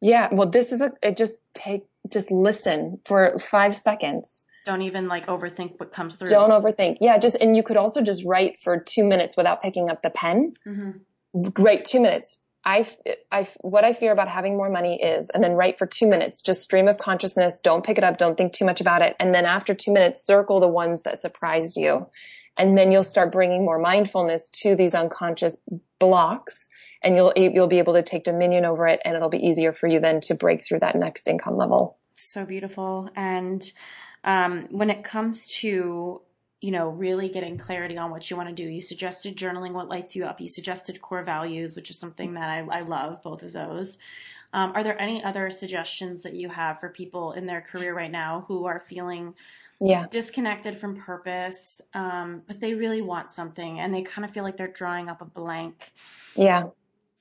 [0.00, 5.08] Yeah, well, this is a, it just take, just listen for five seconds don't even
[5.08, 6.28] like overthink what comes through.
[6.28, 6.98] Don't overthink.
[7.00, 10.10] Yeah, just and you could also just write for two minutes without picking up the
[10.10, 10.54] pen.
[10.66, 11.62] Mm-hmm.
[11.62, 12.38] Write two minutes.
[12.64, 12.84] I,
[13.30, 16.42] I, what I fear about having more money is, and then write for two minutes,
[16.42, 17.60] just stream of consciousness.
[17.60, 18.18] Don't pick it up.
[18.18, 19.14] Don't think too much about it.
[19.20, 22.06] And then after two minutes, circle the ones that surprised you.
[22.58, 25.56] And then you'll start bringing more mindfulness to these unconscious
[26.00, 26.68] blocks
[27.02, 29.86] and you'll, you'll be able to take dominion over it and it'll be easier for
[29.86, 31.98] you then to break through that next income level.
[32.16, 33.10] So beautiful.
[33.14, 33.70] And
[34.26, 36.22] um, when it comes to
[36.60, 39.88] you know really getting clarity on what you want to do you suggested journaling what
[39.88, 43.42] lights you up you suggested core values which is something that i, I love both
[43.44, 43.98] of those
[44.54, 48.12] um, are there any other suggestions that you have for people in their career right
[48.12, 49.34] now who are feeling
[49.80, 50.06] yeah.
[50.10, 54.56] disconnected from purpose um, but they really want something and they kind of feel like
[54.58, 55.92] they're drawing up a blank
[56.36, 56.64] yeah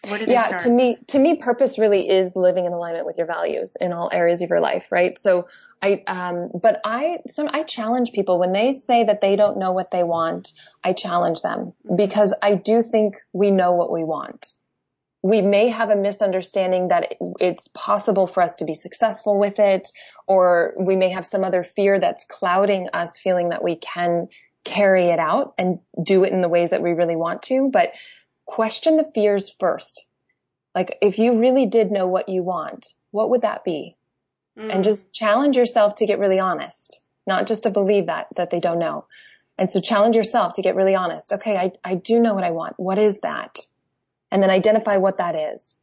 [0.08, 0.48] What do they do?
[0.50, 3.94] yeah, to me, to me, purpose really is living in alignment with your values in
[3.94, 5.18] all areas of your life, right?
[5.20, 5.48] So
[5.82, 9.72] I, um, but I, some, I challenge people when they say that they don't know
[9.72, 10.52] what they want.
[10.84, 14.54] I challenge them because I do think we know what we want.
[15.22, 19.92] We may have a misunderstanding that it's possible for us to be successful with it,
[20.28, 24.28] or we may have some other fear that's clouding us feeling that we can
[24.64, 27.70] carry it out and do it in the ways that we really want to.
[27.72, 27.92] But
[28.46, 30.06] question the fears first.
[30.74, 33.96] Like if you really did know what you want, what would that be?
[34.58, 34.74] Mm.
[34.74, 38.60] And just challenge yourself to get really honest, not just to believe that, that they
[38.60, 39.06] don't know.
[39.58, 41.34] And so challenge yourself to get really honest.
[41.34, 42.76] Okay, I, I do know what I want.
[42.78, 43.60] What is that?
[44.32, 45.78] And then identify what that is.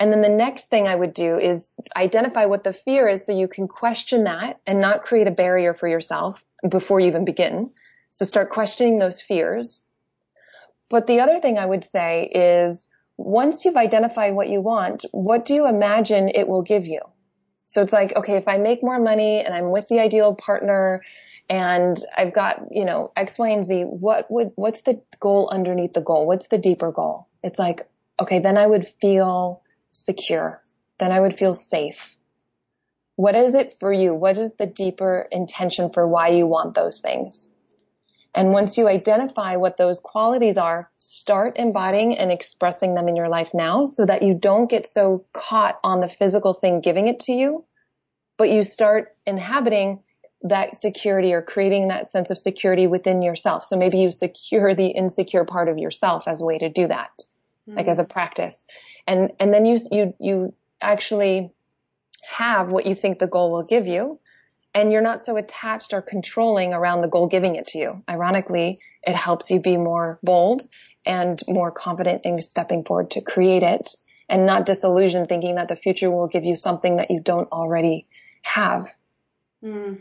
[0.00, 3.32] And then the next thing I would do is identify what the fear is so
[3.32, 7.70] you can question that and not create a barrier for yourself before you even begin.
[8.10, 9.84] So start questioning those fears
[10.94, 15.44] but the other thing I would say is once you've identified what you want, what
[15.44, 17.00] do you imagine it will give you?
[17.66, 21.02] So it's like, okay, if I make more money and I'm with the ideal partner
[21.48, 25.92] and I've got, you know, X, Y, and Z, what would, what's the goal underneath
[25.92, 26.26] the goal?
[26.26, 27.28] What's the deeper goal?
[27.42, 27.88] It's like,
[28.20, 30.62] okay, then I would feel secure.
[30.98, 32.14] Then I would feel safe.
[33.16, 34.14] What is it for you?
[34.14, 37.48] What is the deeper intention for why you want those things?
[38.34, 43.28] And once you identify what those qualities are, start embodying and expressing them in your
[43.28, 47.20] life now so that you don't get so caught on the physical thing giving it
[47.20, 47.64] to you,
[48.36, 50.02] but you start inhabiting
[50.42, 53.64] that security or creating that sense of security within yourself.
[53.64, 57.10] So maybe you secure the insecure part of yourself as a way to do that,
[57.68, 57.76] mm-hmm.
[57.76, 58.66] like as a practice.
[59.06, 61.52] And, and then you, you, you actually
[62.28, 64.18] have what you think the goal will give you
[64.74, 68.02] and you're not so attached or controlling around the goal giving it to you.
[68.08, 70.68] Ironically, it helps you be more bold
[71.06, 73.94] and more confident in stepping forward to create it
[74.28, 78.06] and not disillusioned thinking that the future will give you something that you don't already
[78.42, 78.92] have.
[79.62, 79.98] Mm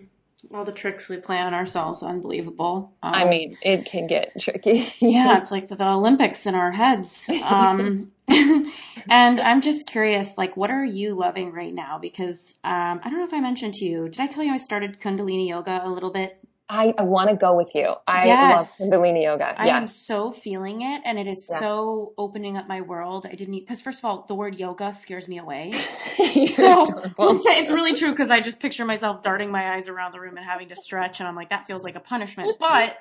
[0.52, 2.94] all the tricks we play on ourselves unbelievable.
[3.02, 4.94] Um, I mean, it can get tricky.
[5.00, 7.30] yeah, it's like the, the, Olympics in our heads.
[7.44, 8.12] Um,
[9.10, 12.00] and I'm just curious, like, what are you loving right now?
[12.00, 14.10] Because um, I don't know if I mentioned to you.
[14.10, 17.36] Did I tell you I started Kundalini yoga a little bit I, I want to
[17.36, 17.94] go with you.
[18.08, 18.80] I yes.
[18.80, 19.54] love Kundalini yoga.
[19.58, 21.60] I am so feeling it, and it is yeah.
[21.60, 23.28] so opening up my world.
[23.30, 25.72] I didn't because first of all, the word yoga scares me away.
[25.72, 25.84] so
[26.18, 26.56] it's,
[27.46, 30.46] it's, really true because I just picture myself darting my eyes around the room and
[30.46, 32.58] having to stretch, and I'm like, that feels like a punishment.
[32.60, 32.98] But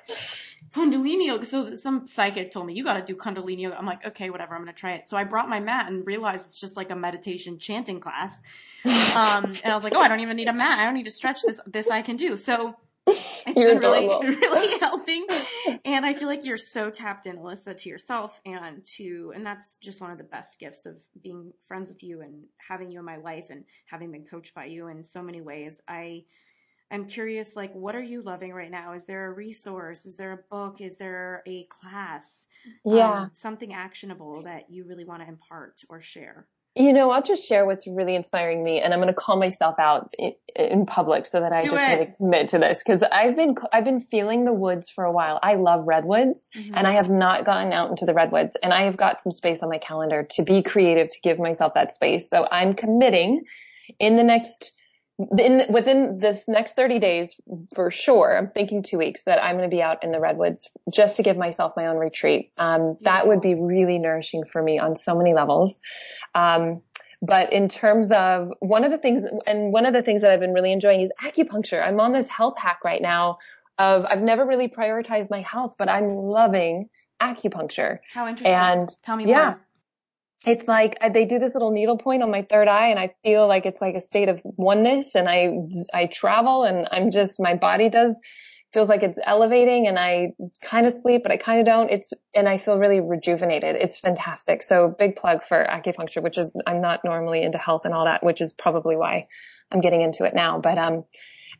[0.73, 1.45] Kundalini.
[1.45, 3.71] So some psychic told me you got to do Kundalini.
[3.77, 4.55] I'm like, okay, whatever.
[4.55, 5.07] I'm gonna try it.
[5.07, 8.37] So I brought my mat and realized it's just like a meditation chanting class.
[9.15, 10.79] Um, and I was like, oh, I don't even need a mat.
[10.79, 11.61] I don't need to stretch this.
[11.67, 12.35] This I can do.
[12.35, 12.75] So
[13.07, 14.07] it's you're been really,
[14.37, 15.25] really helping.
[15.85, 19.75] And I feel like you're so tapped in, Alyssa, to yourself and to, and that's
[19.75, 23.05] just one of the best gifts of being friends with you and having you in
[23.05, 25.81] my life and having been coached by you in so many ways.
[25.87, 26.23] I,
[26.93, 28.93] I'm curious, like, what are you loving right now?
[28.93, 30.05] Is there a resource?
[30.05, 30.79] Is there a book?
[30.79, 32.45] Is there a class?
[32.85, 33.21] Yeah.
[33.23, 36.45] Um, something actionable that you really want to impart or share?
[36.75, 39.75] You know, I'll just share what's really inspiring me, and I'm going to call myself
[39.79, 41.91] out in, in public so that I Do just it.
[41.91, 45.39] really commit to this because I've been I've been feeling the woods for a while.
[45.43, 46.71] I love redwoods, Mhm.
[46.73, 49.61] and I have not gotten out into the redwoods, and I have got some space
[49.61, 52.27] on my calendar to be creative to give myself that space.
[52.29, 53.43] So I'm committing
[53.99, 54.71] in the next
[55.37, 57.39] in within this next 30 days
[57.75, 60.69] for sure i'm thinking two weeks that i'm going to be out in the redwoods
[60.91, 64.79] just to give myself my own retreat um, that would be really nourishing for me
[64.79, 65.81] on so many levels
[66.33, 66.81] um,
[67.21, 70.39] but in terms of one of the things and one of the things that i've
[70.39, 73.37] been really enjoying is acupuncture i'm on this health hack right now
[73.77, 76.89] of i've never really prioritized my health but i'm loving
[77.21, 78.53] acupuncture How interesting.
[78.53, 79.51] and Tell me yeah.
[79.51, 79.61] more.
[80.45, 83.47] It's like they do this little needle point on my third eye and I feel
[83.47, 85.53] like it's like a state of oneness and I,
[85.93, 88.19] I travel and I'm just, my body does,
[88.73, 91.91] feels like it's elevating and I kind of sleep, but I kind of don't.
[91.91, 93.75] It's, and I feel really rejuvenated.
[93.75, 94.63] It's fantastic.
[94.63, 98.23] So big plug for acupuncture, which is, I'm not normally into health and all that,
[98.23, 99.25] which is probably why
[99.71, 100.59] I'm getting into it now.
[100.59, 101.05] But, um,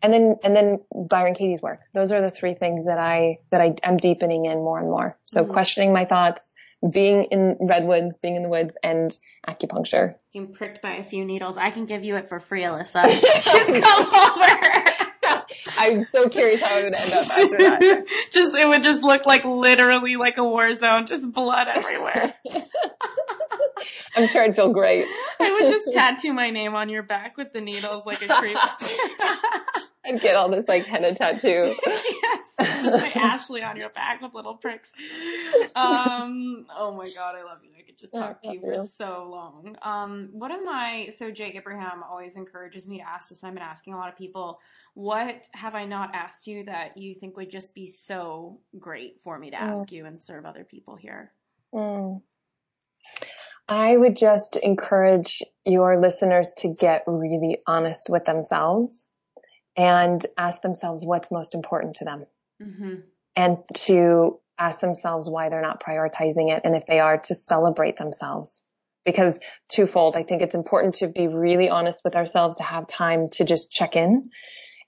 [0.02, 1.82] and then, and then Byron Katie's work.
[1.94, 5.18] Those are the three things that I, that I, I'm deepening in more and more.
[5.26, 5.50] So Mhm.
[5.54, 6.53] questioning my thoughts,
[6.90, 9.18] being in redwoods, being in the woods, and
[9.48, 10.16] acupuncture.
[10.34, 11.58] Being pricked by a few needles.
[11.58, 13.04] I can give you it for free, Alyssa.
[13.22, 14.90] Just come over.
[15.80, 18.06] I'm so curious how it would end up after that.
[18.32, 22.34] just it would just look like literally like a war zone, just blood everywhere.
[24.16, 25.06] I'm sure I'd feel great.
[25.40, 28.58] I would just tattoo my name on your back with the needles like a creep.
[30.06, 31.74] I'd get all this like henna tattoo.
[31.86, 34.92] yes, just my Ashley on your back with little pricks.
[35.76, 37.72] Um, oh my god, I love you.
[37.80, 38.82] I could just talk to you for Yeah.
[38.84, 39.76] so long.
[39.82, 41.10] Um, what am I?
[41.16, 43.44] So Jake Abraham always encourages me to ask this.
[43.44, 44.60] and I've been asking a lot of people.
[44.94, 49.40] What have I not asked you that you think would just be so great for
[49.40, 49.80] me to Oh.
[49.80, 51.32] ask you and serve other people here?
[51.74, 52.22] Mm.
[53.68, 59.10] I would just encourage your listeners to get really honest with themselves
[59.76, 62.26] and ask themselves what's most important to them
[62.62, 62.94] Mm-hmm.
[63.36, 66.62] and to ask themselves why they're not prioritizing it.
[66.64, 68.64] And if they are to celebrate themselves
[69.06, 73.30] because twofold, I think it's important to be really honest with ourselves to have time
[73.32, 74.30] to just check in.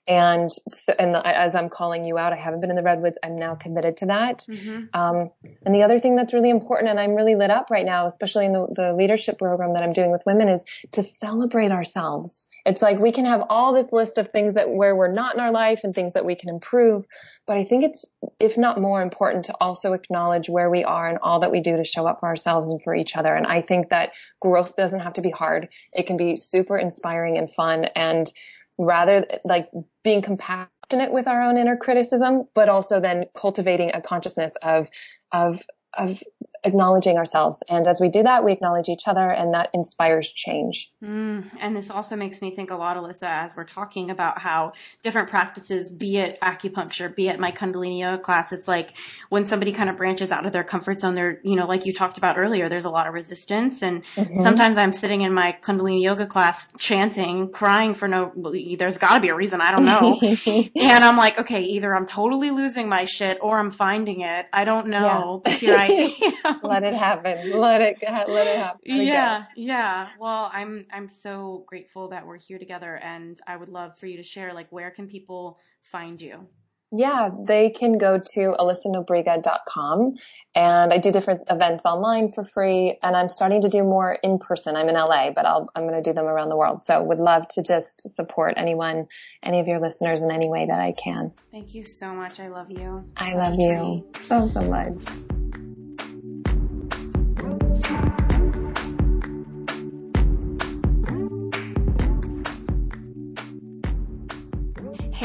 [0.08, 3.18] And, so, and as I'm calling you out, I haven't been in the redwoods.
[3.24, 4.46] I'm now committed to that.
[4.48, 4.98] Mm-hmm.
[4.98, 5.30] Um,
[5.64, 8.46] and the other thing that's really important, and I'm really lit up right now, especially
[8.46, 12.46] in the, the leadership program that I'm doing with women, is to celebrate ourselves.
[12.64, 15.40] It's like we can have all this list of things that where we're not in
[15.40, 17.04] our life and things that we can improve,
[17.46, 18.04] but I think it's,
[18.40, 21.76] if not more important, to also acknowledge where we are and all that we do
[21.76, 23.34] to show up for ourselves and for each other.
[23.34, 25.68] And I think that growth doesn't have to be hard.
[25.92, 28.32] It can be super inspiring and fun and
[28.78, 29.70] rather like
[30.02, 34.88] being compassionate with our own inner criticism, but also then cultivating a consciousness of,
[35.32, 35.62] of,
[35.96, 36.22] of
[36.64, 37.62] acknowledging ourselves.
[37.68, 40.88] And as we do that, we acknowledge each other and that inspires change.
[41.02, 44.72] Mm, and this also makes me think a lot, Alyssa, as we're talking about how
[45.02, 48.94] different practices, be it acupuncture, be it my Kundalini yoga class, it's like
[49.28, 51.92] when somebody kind of branches out of their comfort zone, they're, you know, like you
[51.92, 53.82] talked about earlier, there's a lot of resistance.
[53.82, 54.42] And Mhm.
[54.42, 58.32] sometimes I'm sitting in my Kundalini yoga class chanting, crying for no,
[58.78, 60.18] there's gotta be a reason, I don't know.
[60.76, 64.46] and I'm like, okay, either I'm totally losing my shit or I'm finding it.
[64.52, 65.42] I don't know.
[65.44, 66.32] But here I am.
[66.62, 67.50] Let it happen.
[67.50, 68.80] Let it, let it happen.
[68.86, 69.12] Let it go.
[69.12, 73.98] yeah yeah well i'm i'm so grateful that we're here together and i would love
[73.98, 76.46] for you to share like where can people find you
[76.92, 80.14] Yeah, they can go to alyssanobriga.com
[80.54, 84.38] and I do different events online for free and I'm starting to do more in
[84.38, 84.76] person.
[84.76, 86.84] I'm in LA, but I'll, I'm going to do them around the world.
[86.84, 89.08] So would love to just support anyone,
[89.42, 91.32] any of your listeners in any way that I can.
[91.50, 95.35] thank you so much i love you I love you so, so much.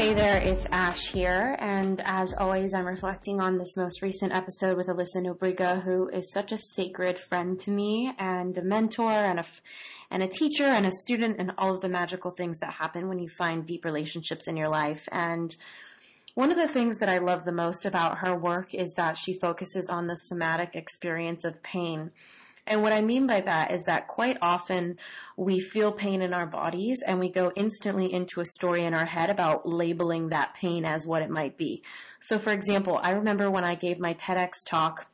[0.02, 4.76] Hey there, it's Ash here, and as always, I'm reflecting on this most recent episode
[4.76, 9.38] with Alyssa Nobriga, who is such a sacred friend to me, and a mentor, and
[9.38, 9.44] a,
[10.10, 13.20] and a teacher, and a student, and all of the magical things that happen when
[13.20, 15.08] you find deep relationships in your life.
[15.12, 15.54] And
[16.34, 19.38] One of the things that I love the most about her work is that she
[19.38, 22.10] focuses on the somatic experience of pain.
[22.66, 24.98] And what I mean by that is that quite often
[25.36, 29.06] we feel pain in our bodies and we go instantly into a story in our
[29.06, 31.82] head about labeling that pain as what it might be.
[32.20, 35.08] So for example, I remember when I gave my TEDx talk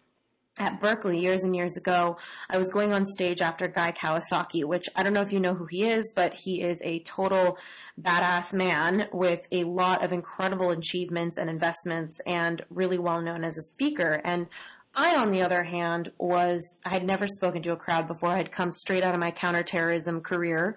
[0.59, 2.18] at Berkeley years and years ago,
[2.51, 5.55] I was going on stage after Guy Kawasaki, which I don't know if you know
[5.55, 7.59] who he is, but he is a total
[8.01, 13.57] badass man with a lot of incredible achievements and investments and really well known as
[13.57, 14.20] a speaker.
[14.24, 14.49] And
[14.99, 18.30] I, on the other hand, was, I had never spoken to a crowd before.
[18.30, 20.76] I had come straight out of my counterterrorism career.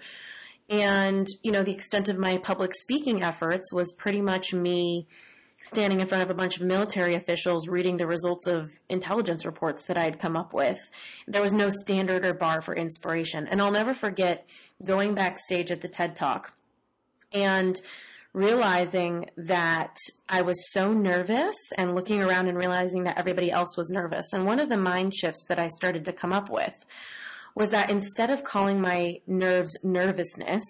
[0.69, 5.07] And, you know, the extent of my public speaking efforts was pretty much me
[5.63, 9.85] standing in front of a bunch of military officials reading the results of intelligence reports
[9.85, 10.79] that I had come up with.
[11.27, 13.47] There was no standard or bar for inspiration.
[13.47, 14.47] And I'll never forget
[14.83, 16.53] going backstage at the TED Talk
[17.33, 17.79] and
[18.33, 19.97] realizing that
[20.29, 24.31] I was so nervous and looking around and realizing that everybody else was nervous.
[24.33, 26.85] And one of the mind shifts that I started to come up with
[27.53, 30.63] was that instead of calling my nerves nervousness,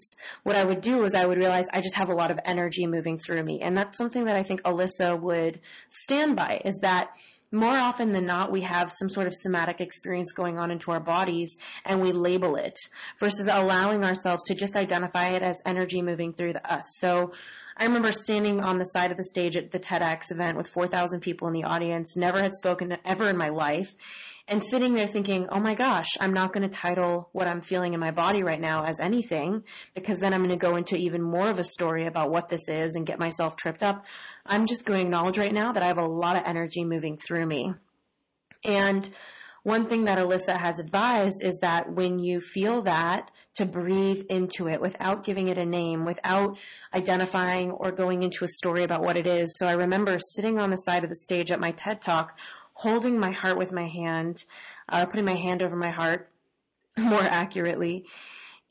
[0.43, 2.87] what I would do is I would realize I just have a lot of energy
[2.87, 3.61] moving through me.
[3.61, 5.59] And that's something that I think Alyssa would
[5.89, 7.15] stand by is that
[7.51, 10.99] more often than not, we have some sort of somatic experience going on into our
[10.99, 12.77] bodies and we label it
[13.19, 16.85] versus allowing ourselves to just identify it as energy moving through the us.
[16.99, 17.33] So
[17.77, 21.19] I remember standing on the side of the stage at the TEDx event with 4,000
[21.21, 23.95] people in the audience, never had spoken ever in my life
[24.47, 27.93] and sitting there thinking, oh my gosh, I'm not going to title what I'm feeling
[27.93, 31.21] in my body right now as anything because then I'm going to go into even
[31.21, 34.05] more of a story about what this is and get myself tripped up.
[34.45, 37.17] I'm just going to acknowledge right now that I have a lot of energy moving
[37.17, 37.73] through me.
[38.63, 39.09] And
[39.63, 44.67] one thing that Alyssa has advised is that when you feel that, to breathe into
[44.67, 46.57] it without giving it a name, without
[46.95, 49.55] identifying or going into a story about what it is.
[49.57, 52.37] So I remember sitting on the side of the stage at my TED Talk
[52.73, 54.43] holding my heart with my hand,
[54.89, 56.29] uh, putting my hand over my heart
[56.97, 58.05] more accurately,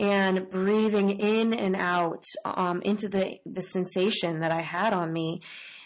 [0.00, 5.42] and breathing in and out um, into the the sensation that I had on me.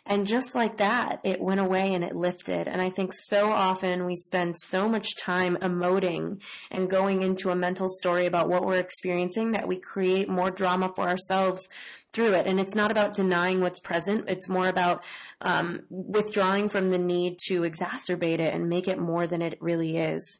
[0.06, 2.68] And just like that, it went away and it lifted.
[2.68, 7.56] And I think so often we spend so much time emoting and going into a
[7.56, 11.70] mental story about what we're experiencing that we create more drama for ourselves
[12.12, 12.46] through it.
[12.46, 14.28] And it's not about denying what's present.
[14.28, 15.02] It's more about
[15.40, 19.96] um, withdrawing from the need to exacerbate it and make it more than it really
[19.96, 20.38] is.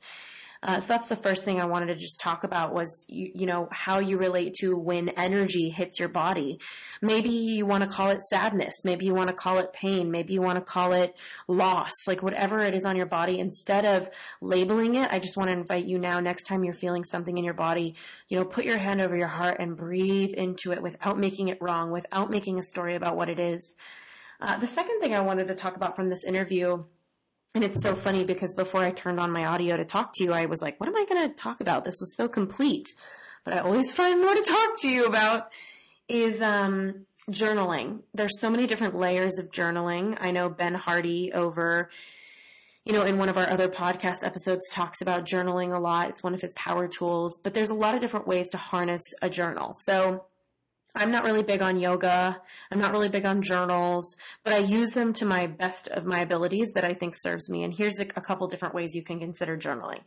[0.65, 3.47] Uh, so that's the first thing I wanted to just talk about was, you, you
[3.47, 6.59] know, how you relate to when energy hits your body.
[7.03, 8.83] Maybe you want to call it sadness.
[8.83, 10.11] Maybe you want to call it pain.
[10.11, 11.15] Maybe you want to call it
[11.49, 13.39] loss, like whatever it is on your body.
[13.39, 14.09] Instead of
[14.41, 17.45] labeling it, I just want to invite you now, next time you're feeling something in
[17.45, 17.95] your body,
[18.29, 21.59] you know, put your hand over your heart and breathe into it without making it
[21.61, 23.77] wrong, without making a story about what it is.
[24.41, 26.85] Uh, the second thing I wanted to talk about from this interview
[27.55, 30.33] and it's so funny because before I turned on my audio to talk to you,
[30.33, 31.85] I was like, what am I going to talk about?
[31.85, 32.95] This was so complete.
[33.45, 35.51] But I always find more to talk to you about
[36.09, 38.03] is, um, journaling.
[38.13, 40.17] There's so many different layers of journaling.
[40.21, 41.91] I know Ben Hardy over,
[42.85, 46.11] you know, in one of our other podcast episodes talks about journaling a lot.
[46.11, 49.03] It's one of his power tools, but there's a lot of different ways to harness
[49.23, 49.73] a journal.
[49.73, 50.25] So
[50.95, 52.41] I'm not really big on yoga.
[52.71, 54.15] I'm not really big on journals,
[54.45, 57.65] but I use them to my best of my abilities that I think serves me.
[57.65, 60.01] And here's a, a couple different ways you can consider journaling.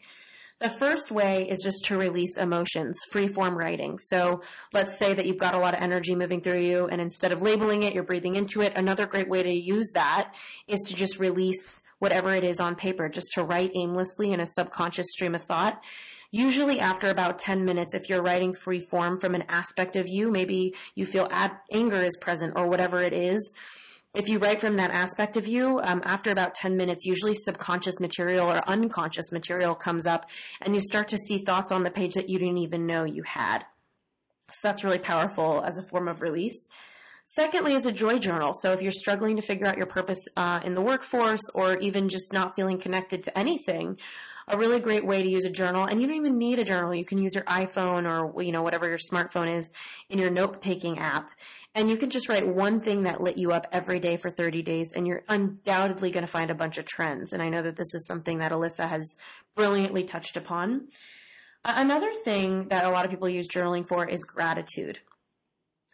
[0.59, 3.99] The first way is just to release emotions, free form writing.
[3.99, 4.41] So
[4.73, 7.43] let's say that you've got a lot of energy moving through you and instead of
[7.43, 8.73] labeling it, you're breathing into it.
[8.75, 10.33] Another great way to use that
[10.67, 14.47] is to just release whatever it is on paper, just to write aimlessly in a
[14.47, 15.83] subconscious stream of thought
[16.31, 20.29] Usually after about 10 minutes, if you're writing free form from an aspect of you,
[20.29, 23.53] maybe you feel ad- anger is present or whatever it is.
[24.13, 27.99] If you write from that aspect of you, um, after about 10 minutes, usually subconscious
[27.99, 30.25] material or unconscious material comes up
[30.61, 33.23] and you start to see thoughts on the page that you didn't even know you
[33.23, 33.65] had.
[34.51, 36.67] So that's really powerful as a form of release.
[37.25, 38.53] Secondly, is a joy journal.
[38.53, 42.07] So if you're struggling to figure out your purpose uh, in the workforce or even
[42.07, 43.99] just not feeling connected to anything,
[44.47, 45.85] a really great way to use a journal.
[45.85, 46.95] And you don't even need a journal.
[46.95, 49.73] You can use your iPhone or, you know, whatever your smartphone is
[50.09, 51.31] in your note taking app.
[51.75, 54.63] And you can just write one thing that lit you up every day for 30
[54.63, 57.33] days and you're undoubtedly going to find a bunch of trends.
[57.33, 59.15] And I know that this is something that Alyssa has
[59.55, 60.87] brilliantly touched upon.
[61.63, 64.99] Another thing that a lot of people use journaling for is gratitude.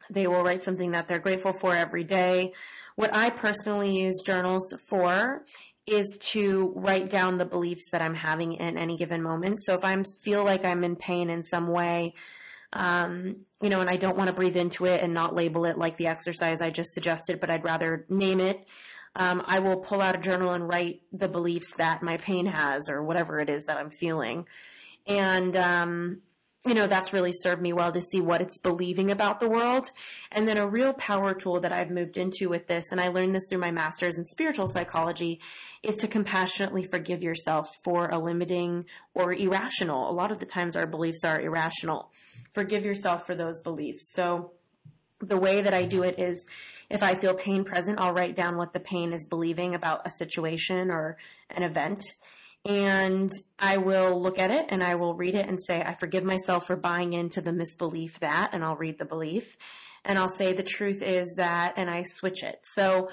[0.10, 2.54] They will write something that they're grateful for every day.
[2.96, 5.44] What I personally use journals for
[5.86, 9.64] is to write down the beliefs that I'm having in any given moment.
[9.64, 12.14] So if I feel like I'm in pain in some way,
[12.76, 15.78] Um, you know, and I don't want to breathe into it and not label it
[15.78, 18.66] like the exercise I just suggested, but I'd rather name it.
[19.16, 22.90] Um, I will pull out a journal and write the beliefs that my pain has
[22.90, 24.48] or whatever it is that I'm feeling.
[25.06, 26.22] And, um,
[26.66, 29.92] you know, that's really served me well to see what it's believing about the world.
[30.32, 33.36] And then a real power tool that I've moved into with this, and I learned
[33.36, 35.42] this through my master's in spiritual psychology,
[35.82, 40.10] is to compassionately forgive yourself for a limiting or irrational.
[40.10, 42.12] A lot of the times our beliefs are irrational.
[42.54, 44.14] Forgive yourself for those beliefs.
[44.14, 44.52] So
[45.20, 46.48] the way that I do it is
[46.90, 50.12] if I feel pain present, I'll write down what the pain is believing about a
[50.12, 51.18] situation or
[51.50, 52.14] an event
[52.66, 56.24] and I will look at it and I will read it and say, I forgive
[56.24, 59.58] myself for buying into the misbelief that, and I'll read the belief.
[60.06, 62.60] And I'll say, the truth is that, and I switch it.
[62.64, 63.10] So,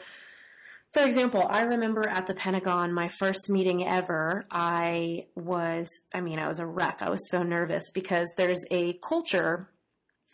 [0.93, 6.41] for example, I remember at the Pentagon, my first meeting ever, I was, I mean,
[6.41, 7.01] I was a wreck.
[7.01, 9.69] I was so nervous because there's a culture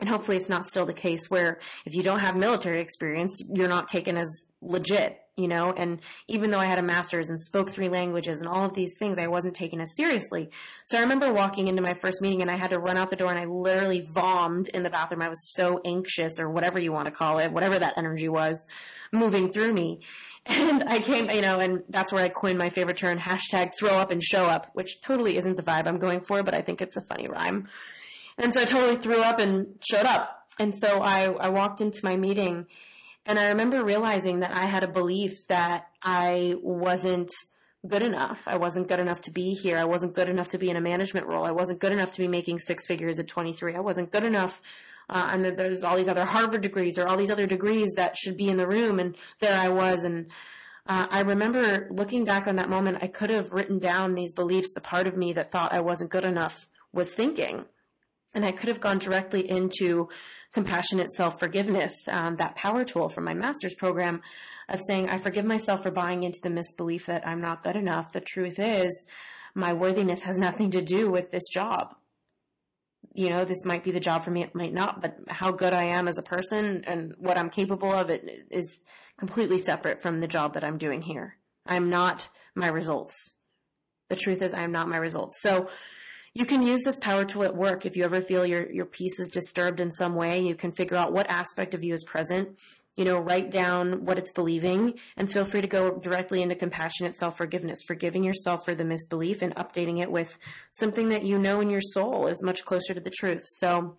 [0.01, 3.69] and hopefully it's not still the case where if you don't have military experience, you're
[3.69, 7.71] not taken as legit you know, and even though I had a master's and spoke
[7.71, 10.49] three languages and all of these things, I wasn't taken as seriously.
[10.87, 13.17] So I remember walking into my first meeting and I had to run out the
[13.17, 15.21] door and I literally vommed in the bathroom.
[15.21, 18.67] I was so anxious or whatever you want to call it, whatever that energy was
[19.13, 20.01] moving through me.
[20.49, 23.91] And I came, you know, and that's where I coined my favorite term, hashtag throw
[23.91, 26.81] up and show up, which totally isn't the vibe I'm going for, but I think
[26.81, 27.67] it's a funny rhyme.
[28.39, 30.47] And so I totally threw up and showed up.
[30.61, 32.67] And so I, I walked into my meeting
[33.27, 37.33] and I remember realizing that I had a belief that I wasn't
[37.87, 38.43] good enough.
[38.47, 39.77] I wasn't good enough to be here.
[39.77, 41.45] I wasn't good enough to be in a management role.
[41.45, 43.75] I wasn't good enough to be making six figures at 23.
[43.75, 44.61] I wasn't good enough.
[45.09, 48.17] Uh, and that there's all these other Harvard degrees or all these other degrees that
[48.17, 48.99] should be in the room.
[48.99, 50.03] And there I was.
[50.03, 50.27] And
[50.87, 54.73] uh, I remember looking back on that moment, I could have written down these beliefs
[54.73, 57.67] the part of me that thought I wasn't good enough was thinking.
[58.35, 60.09] And I could have gone directly into
[60.57, 64.23] compassionate self-forgiveness, um, that power tool from my master's program
[64.71, 68.13] of saying, I forgive myself for buying into the misbelief that I'm not good enough.
[68.13, 69.07] The truth is
[69.55, 71.95] my worthiness has nothing to do with this job.
[73.13, 75.75] You know, this might be the job for me, it might not, but how good
[75.75, 78.81] I am as a person and what I'm capable of it is
[79.19, 81.37] completely separate from the job that I'm doing here.
[81.67, 83.35] I'm not my results.
[84.09, 85.43] The truth is I am not my results.
[85.43, 85.69] So
[86.37, 89.19] you can use this power tool at work if you ever feel your, your peace
[89.19, 90.43] is disturbed in some way.
[90.43, 92.59] You can figure out what aspect of you is present.
[92.95, 97.15] You know, write down what it's believing and feel free to go directly into compassionate
[97.15, 100.37] self-forgiveness, forgiving yourself for the misbelief and updating it with
[100.73, 103.45] something that you know in your soul is much closer to the truth.
[103.47, 103.97] So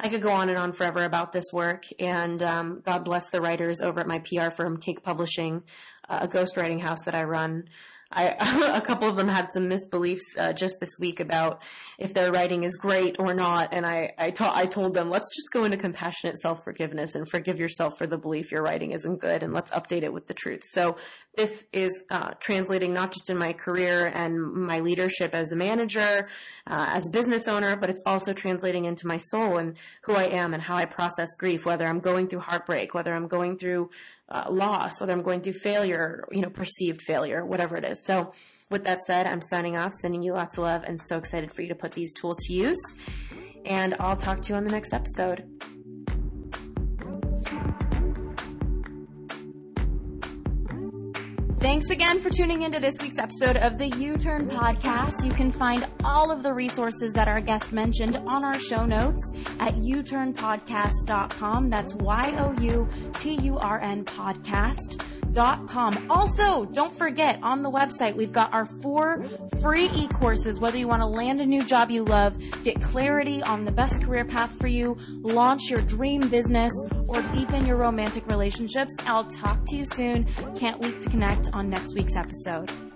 [0.00, 3.42] I could go on and on forever about this work, and um, God bless the
[3.42, 5.62] writers over at my PR firm, Cake Publishing,
[6.08, 7.64] a ghostwriting house that I run.
[8.10, 11.62] I, a couple of them had some misbeliefs uh, just this week about
[11.98, 15.34] if their writing is great or not, and I I, ta- I told them let's
[15.34, 19.20] just go into compassionate self forgiveness and forgive yourself for the belief your writing isn't
[19.20, 20.62] good, and let's update it with the truth.
[20.64, 20.96] So
[21.38, 26.26] this is uh, translating not just in my career and my leadership as a manager,
[26.66, 30.24] uh, as a business owner, but it's also translating into my soul and who I
[30.24, 33.88] am and how I process grief, whether I'm going through heartbreak, whether I'm going through
[34.28, 38.04] uh, loss, whether I'm going through failure, you know, perceived failure, whatever it is.
[38.04, 38.32] So
[38.68, 41.62] with that said, I'm signing off, sending you lots of love, and so excited for
[41.62, 42.82] you to put these tools to use.
[43.64, 45.77] And I'll talk to you on the next episode.
[51.60, 55.24] Thanks again for tuning into this week's episode of the U Turn Podcast.
[55.24, 59.20] You can find all of the resources that our guest mentioned on our show notes
[59.58, 61.68] at youturnpodcast.com.
[61.68, 62.84] That's Y-O-U-T-U-R-N
[64.04, 65.02] podcast
[65.68, 66.10] com.
[66.10, 69.24] Also, don't forget on the website, we've got our four
[69.60, 73.64] free e-courses, whether you want to land a new job you love, get clarity on
[73.64, 76.72] the best career path for you, launch your dream business,
[77.06, 78.94] or deepen your romantic relationships.
[79.06, 80.26] I'll talk to you soon.
[80.56, 82.87] Can't wait to connect on next week's episode.